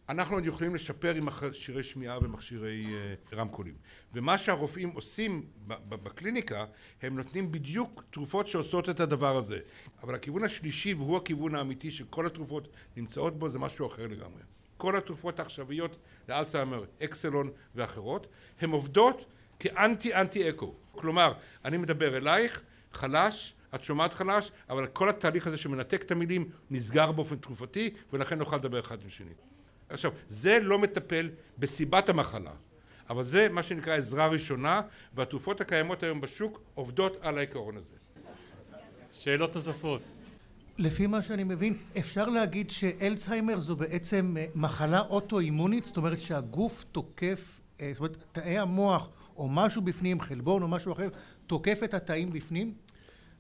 אנחנו 0.09 0.37
עוד 0.37 0.47
יכולים 0.47 0.75
לשפר 0.75 1.15
עם 1.15 1.27
מכשירי 1.27 1.83
שמיעה 1.83 2.19
ומכשירי 2.23 2.87
uh, 2.87 3.35
רמקולים. 3.35 3.75
ומה 4.15 4.39
שהרופאים 4.39 4.91
עושים 4.91 5.47
בקליניקה, 5.67 6.65
הם 7.03 7.17
נותנים 7.17 7.53
בדיוק 7.53 8.03
תרופות 8.11 8.47
שעושות 8.47 8.89
את 8.89 9.01
הדבר 9.01 9.37
הזה. 9.37 9.59
אבל 10.03 10.15
הכיוון 10.15 10.45
השלישי, 10.45 10.95
והוא 10.95 11.17
הכיוון 11.17 11.55
האמיתי 11.55 11.91
שכל 11.91 12.27
התרופות 12.27 12.69
נמצאות 12.97 13.39
בו, 13.39 13.49
זה 13.49 13.59
משהו 13.59 13.87
אחר 13.87 14.07
לגמרי. 14.07 14.43
כל 14.77 14.97
התרופות 14.97 15.39
העכשוויות 15.39 15.97
לאלצהיימר, 16.29 16.85
אקסלון 17.05 17.51
ואחרות, 17.75 18.27
הן 18.61 18.71
עובדות 18.71 19.27
כאנטי 19.59 20.15
אנטי 20.15 20.49
אקו. 20.49 20.75
כלומר, 20.93 21.33
אני 21.65 21.77
מדבר 21.77 22.17
אלייך, 22.17 22.63
חלש, 22.93 23.55
את 23.75 23.83
שומעת 23.83 24.13
חלש, 24.13 24.53
אבל 24.71 24.87
כל 24.87 25.09
התהליך 25.09 25.47
הזה 25.47 25.57
שמנתק 25.59 26.03
את 26.03 26.11
המילים 26.11 26.51
נסגר 26.71 27.13
באופן 27.13 27.37
תרופתי, 27.37 27.95
ולכן 28.13 28.39
נוכל 28.39 28.57
לדבר 28.57 28.81
אחד 28.81 29.03
עם 29.03 29.09
שני. 29.09 29.33
עכשיו, 29.89 30.13
זה 30.29 30.59
לא 30.63 30.79
מטפל 30.79 31.31
בסיבת 31.59 32.09
המחלה, 32.09 32.53
אבל 33.11 33.23
זה 33.23 33.49
מה 33.51 33.63
שנקרא 33.63 33.95
עזרה 33.95 34.27
ראשונה, 34.27 34.81
והתרופות 35.15 35.61
הקיימות 35.61 36.03
היום 36.03 36.21
בשוק 36.21 36.61
עובדות 36.75 37.17
על 37.21 37.39
העיקרון 37.39 37.77
הזה. 37.77 37.95
שאלות 39.13 39.55
נוספות. 39.55 40.03
לפי 40.79 41.07
מה 41.07 41.23
שאני 41.23 41.45
מבין, 41.45 41.77
אפשר 41.99 42.29
להגיד 42.29 42.71
שאלצהיימר 42.71 43.61
זו 43.61 43.77
בעצם 43.77 44.37
אה, 44.39 44.47
מחלה 44.55 45.01
אוטואימונית, 45.01 45.85
זאת 45.85 45.97
אומרת 45.97 46.21
שהגוף 46.21 46.85
תוקף, 46.93 47.61
אה, 47.81 47.91
זאת 47.93 48.01
אומרת 48.01 48.17
תאי 48.33 48.59
המוח 48.59 49.09
או 49.37 49.49
משהו 49.49 49.83
בפנים, 49.83 50.21
חלבון 50.21 50.63
או 50.63 50.69
משהו 50.69 50.93
אחר, 50.93 51.09
תוקף 51.47 51.81
את 51.85 51.95
התאים 51.95 52.33
בפנים? 52.33 52.75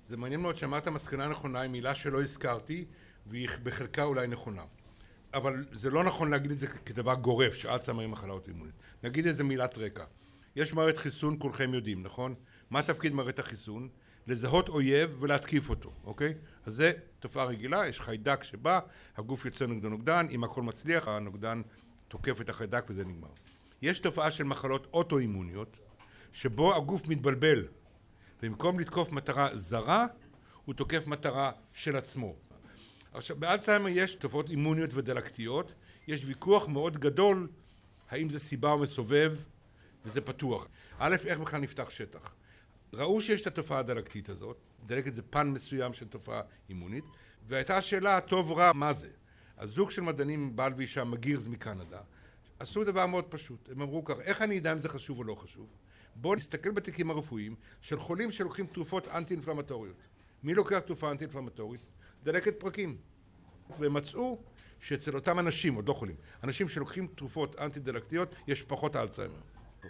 זה 0.06 0.16
מעניין 0.16 0.40
מאוד 0.40 0.56
שאמרת 0.56 0.88
מסקנה 0.88 1.28
נכונה 1.28 1.62
עם 1.62 1.72
מילה 1.72 1.94
שלא 1.94 2.22
הזכרתי 2.22 2.84
והיא 3.26 3.48
בחלקה 3.62 4.04
אולי 4.04 4.26
נכונה. 4.26 4.62
אבל 5.34 5.64
זה 5.72 5.90
לא 5.90 6.04
נכון 6.04 6.30
להגיד 6.30 6.50
את 6.50 6.58
זה 6.58 6.66
כדבר 6.66 7.14
גורף 7.14 7.54
שאלצהיימר 7.54 8.02
היא 8.02 8.10
מחלה 8.10 8.32
אוטואימונית. 8.32 8.74
נגיד 9.02 9.26
איזה 9.26 9.44
מילת 9.44 9.78
רקע. 9.78 10.04
יש 10.56 10.74
מערכת 10.74 10.98
חיסון, 10.98 11.36
כולכם 11.38 11.74
יודעים, 11.74 12.02
נכון? 12.02 12.34
מה 12.70 12.82
תפקיד 12.82 13.14
מערכת 13.14 13.38
החיסון? 13.38 13.88
לזהות 14.26 14.68
אויב 14.68 15.22
ולהתקיף 15.22 15.70
אותו, 15.70 15.92
אוקיי? 16.04 16.34
אז 16.66 16.74
זה 16.74 16.92
תופעה 17.20 17.44
רגילה, 17.44 17.86
יש 17.86 18.00
חיידק 18.00 18.44
שבא, 18.44 18.80
הגוף 19.16 19.44
יוצא 19.44 19.66
נגדו 19.66 19.88
נוגדן, 19.88 20.26
אם 20.30 20.44
הכל 20.44 20.62
מצליח, 20.62 21.08
הנוגדן 21.08 21.62
תוקף 22.08 22.40
את 22.40 22.48
החיידק 22.48 22.84
וזה 22.88 23.04
נגמר. 23.04 23.28
יש 23.82 23.98
תופעה 23.98 24.30
של 24.30 24.44
מחלות 24.44 24.86
אוטואימוניות, 24.92 25.78
שבו 26.32 26.76
הגוף 26.76 27.08
מתבלבל, 27.08 27.66
ובמקום 28.42 28.80
לתקוף 28.80 29.12
מטרה 29.12 29.48
זרה, 29.54 30.06
הוא 30.64 30.74
תוקף 30.74 31.06
מטרה 31.06 31.52
של 31.72 31.96
עצמו. 31.96 32.34
עכשיו, 33.12 33.36
באלצהיימר 33.36 33.88
יש 33.88 34.14
תופעות 34.14 34.50
אימוניות 34.50 34.90
ודלקתיות, 34.94 35.72
יש 36.06 36.24
ויכוח 36.24 36.68
מאוד 36.68 36.98
גדול 36.98 37.48
האם 38.10 38.30
זה 38.30 38.38
סיבה 38.38 38.72
או 38.72 38.78
מסובב, 38.78 39.32
וזה 40.04 40.20
פתוח. 40.20 40.68
א', 40.98 41.16
איך 41.26 41.38
בכלל 41.38 41.60
נפתח 41.60 41.90
שטח? 41.90 42.34
ראו 42.92 43.22
שיש 43.22 43.42
את 43.42 43.46
התופעה 43.46 43.78
הדלקתית 43.78 44.28
הזאת, 44.28 44.56
דלקת 44.86 45.14
זה 45.14 45.22
פן 45.22 45.48
מסוים 45.48 45.94
של 45.94 46.08
תופעה 46.08 46.40
אימונית, 46.68 47.04
והייתה 47.48 47.82
שאלה 47.82 48.20
טוב 48.20 48.52
רע 48.52 48.72
מה 48.72 48.92
זה. 48.92 49.10
הזוג 49.58 49.90
של 49.90 50.02
מדענים, 50.02 50.56
בעל 50.56 50.72
ואישה 50.76 51.04
מגירס 51.04 51.46
מקנדה, 51.46 52.00
עשו 52.58 52.84
דבר 52.84 53.06
מאוד 53.06 53.24
פשוט, 53.24 53.68
הם 53.72 53.82
אמרו 53.82 54.04
ככה, 54.04 54.20
איך 54.20 54.42
אני 54.42 54.58
אדע 54.58 54.72
אם 54.72 54.78
זה 54.78 54.88
חשוב 54.88 55.18
או 55.18 55.24
לא 55.24 55.34
חשוב? 55.34 55.66
בואו 56.14 56.34
נסתכל 56.34 56.70
בתיקים 56.70 57.10
הרפואיים 57.10 57.54
של 57.80 57.98
חולים 57.98 58.32
שלוקחים 58.32 58.66
תרופות 58.66 59.08
אנטי 59.08 59.34
אינפלמטוריות. 59.34 59.96
מי 60.42 60.54
לוקח 60.54 60.78
תרופה 60.78 61.10
אנטי 61.10 61.24
אינפלמטורית? 61.24 61.80
דלקת 62.22 62.60
פרקים. 62.60 62.96
והם 63.78 63.94
מצאו 63.94 64.38
שאצל 64.80 65.14
אותם 65.14 65.38
אנשים, 65.38 65.74
עוד 65.74 65.88
לא 65.88 65.92
חולים, 65.92 66.16
אנשים 66.44 66.68
שלוקחים 66.68 67.06
תרופות 67.06 67.60
אנטי 67.60 67.80
דלקתיות, 67.80 68.34
יש 68.46 68.62
פחות 68.62 68.96
אלצהיימר. 68.96 69.40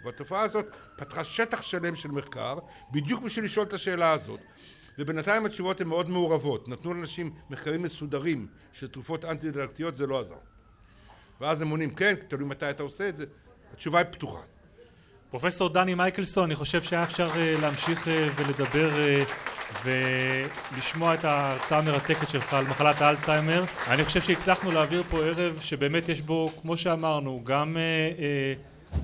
והתופעה 0.05 0.41
הזאת 0.41 0.65
פתחה 0.95 1.23
שטח 1.23 1.61
שלם 1.61 1.95
של 1.95 2.09
מחקר 2.11 2.57
בדיוק 2.91 3.23
בשביל 3.23 3.45
לשאול 3.45 3.65
את 3.65 3.73
השאלה 3.73 4.11
הזאת. 4.11 4.39
ובינתיים 4.99 5.45
התשובות 5.45 5.81
הן 5.81 5.87
מאוד 5.87 6.09
מעורבות. 6.09 6.69
נתנו 6.69 6.93
לאנשים 6.93 7.31
מחקרים 7.49 7.83
מסודרים 7.83 8.47
של 8.73 8.87
תרופות 8.87 9.25
אנטי 9.25 9.51
דלקתיות 9.51 9.95
זה 9.95 10.07
לא 10.07 10.19
עזר. 10.19 10.35
ואז 11.41 11.61
הם 11.61 11.69
עונים 11.69 11.95
כן 11.95 12.13
תלוי 12.27 12.47
מתי 12.47 12.69
אתה 12.69 12.83
עושה 12.83 13.09
את 13.09 13.17
זה. 13.17 13.25
התשובה 13.73 13.99
היא 13.99 14.07
פתוחה. 14.11 14.41
פרופסור 15.29 15.69
דני 15.69 15.95
מייקלסון 15.95 16.43
אני 16.43 16.55
חושב 16.55 16.81
שהיה 16.81 17.03
אפשר 17.03 17.29
אה, 17.35 17.53
להמשיך 17.61 18.07
אה, 18.07 18.27
ולדבר 18.35 18.99
אה, 18.99 19.23
ולשמוע 19.83 21.13
את 21.13 21.25
ההרצאה 21.25 21.77
המרתקת 21.77 22.29
שלך 22.29 22.53
על 22.53 22.67
מחלת 22.67 23.01
האלצהיימר 23.01 23.63
אני 23.87 24.05
חושב 24.05 24.21
שהצלחנו 24.21 24.71
להעביר 24.71 25.03
פה 25.09 25.17
ערב 25.17 25.59
שבאמת 25.61 26.09
יש 26.09 26.21
בו 26.21 26.51
כמו 26.61 26.77
שאמרנו 26.77 27.39
גם 27.43 27.77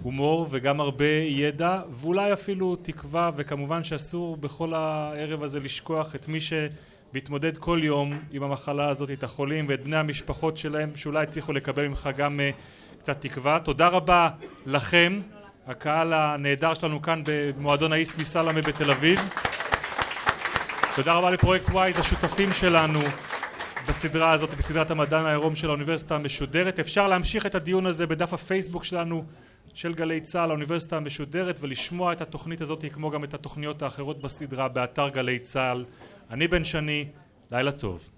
הומור 0.01 0.47
וגם 0.49 0.79
הרבה 0.79 1.05
ידע 1.25 1.81
ואולי 1.91 2.33
אפילו 2.33 2.75
תקווה 2.75 3.31
וכמובן 3.35 3.83
שאסור 3.83 4.37
בכל 4.37 4.73
הערב 4.73 5.43
הזה 5.43 5.59
לשכוח 5.59 6.15
את 6.15 6.27
מי 6.27 6.39
שמתמודד 6.41 7.57
כל 7.57 7.79
יום 7.83 8.19
עם 8.31 8.43
המחלה 8.43 8.87
הזאת 8.89 9.11
את 9.11 9.23
החולים 9.23 9.65
ואת 9.67 9.83
בני 9.83 9.97
המשפחות 9.97 10.57
שלהם 10.57 10.89
שאולי 10.95 11.23
הצליחו 11.23 11.53
לקבל 11.53 11.87
ממך 11.87 12.09
גם 12.17 12.39
uh, 12.39 12.99
קצת 12.99 13.21
תקווה. 13.21 13.59
תודה 13.59 13.87
רבה 13.87 14.29
לכם 14.65 15.21
הקהל 15.67 16.13
הנהדר 16.13 16.73
שלנו 16.73 17.01
כאן 17.01 17.21
במועדון 17.25 17.93
האיסט 17.93 18.17
מסלמה 18.17 18.61
בתל 18.61 18.91
אביב. 18.91 19.19
תודה 20.95 21.13
רבה 21.13 21.29
לפרויקט 21.29 21.69
ווייז 21.69 21.99
השותפים 21.99 22.51
שלנו 22.51 22.99
בסדרה 23.87 24.31
הזאת 24.31 24.53
בסדרת 24.53 24.91
המדען 24.91 25.25
העירום 25.25 25.55
של 25.55 25.67
האוניברסיטה 25.67 26.15
המשודרת. 26.15 26.79
אפשר 26.79 27.07
להמשיך 27.07 27.45
את 27.45 27.55
הדיון 27.55 27.85
הזה 27.85 28.07
בדף 28.07 28.33
הפייסבוק 28.33 28.83
שלנו 28.83 29.23
של 29.73 29.93
גלי 29.93 30.21
צה"ל 30.21 30.49
האוניברסיטה 30.49 30.97
המשודרת 30.97 31.59
ולשמוע 31.61 32.13
את 32.13 32.21
התוכנית 32.21 32.61
הזאת 32.61 32.85
כמו 32.93 33.11
גם 33.11 33.23
את 33.23 33.33
התוכניות 33.33 33.81
האחרות 33.81 34.21
בסדרה 34.21 34.67
באתר 34.67 35.09
גלי 35.09 35.39
צה"ל. 35.39 35.85
אני 36.31 36.47
בן 36.47 36.63
שני, 36.63 37.05
לילה 37.51 37.71
טוב. 37.71 38.09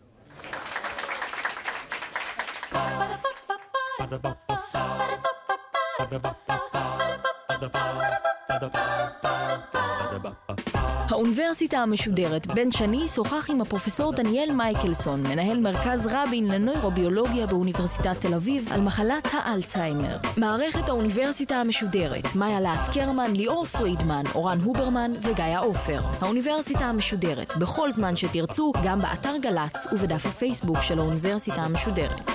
Ba-da-ba-ba-ba 6.05 8.34
האוניברסיטה 11.09 11.77
המשודרת 11.77 12.47
בן 12.47 12.71
שני 12.71 13.07
שוחח 13.07 13.49
עם 13.49 13.61
הפרופסור 13.61 14.11
דניאל 14.11 14.51
מייקלסון, 14.51 15.23
מנהל 15.23 15.59
מרכז 15.59 16.09
רבין 16.11 16.51
לנוירוביולוגיה 16.51 17.47
באוניברסיטת 17.47 18.21
תל 18.21 18.33
אביב, 18.33 18.67
על 18.71 18.81
מחלת 18.81 19.27
האלצהיימר. 19.31 20.17
מערכת 20.37 20.89
האוניברסיטה 20.89 21.55
המשודרת, 21.55 22.35
מאיה 22.35 22.59
להט 22.59 22.93
קרמן, 22.93 23.35
ליאור 23.35 23.65
פרידמן, 23.65 24.23
אורן 24.35 24.59
הוברמן 24.59 25.13
וגיא 25.21 25.59
עופר. 25.59 25.99
האוניברסיטה 26.21 26.85
המשודרת, 26.85 27.57
בכל 27.57 27.91
זמן 27.91 28.15
שתרצו, 28.15 28.71
גם 28.83 29.01
באתר 29.01 29.37
גל"צ 29.37 29.87
ובדף 29.91 30.25
הפייסבוק 30.25 30.81
של 30.81 30.99
האוניברסיטה 30.99 31.61
המשודרת. 31.61 32.31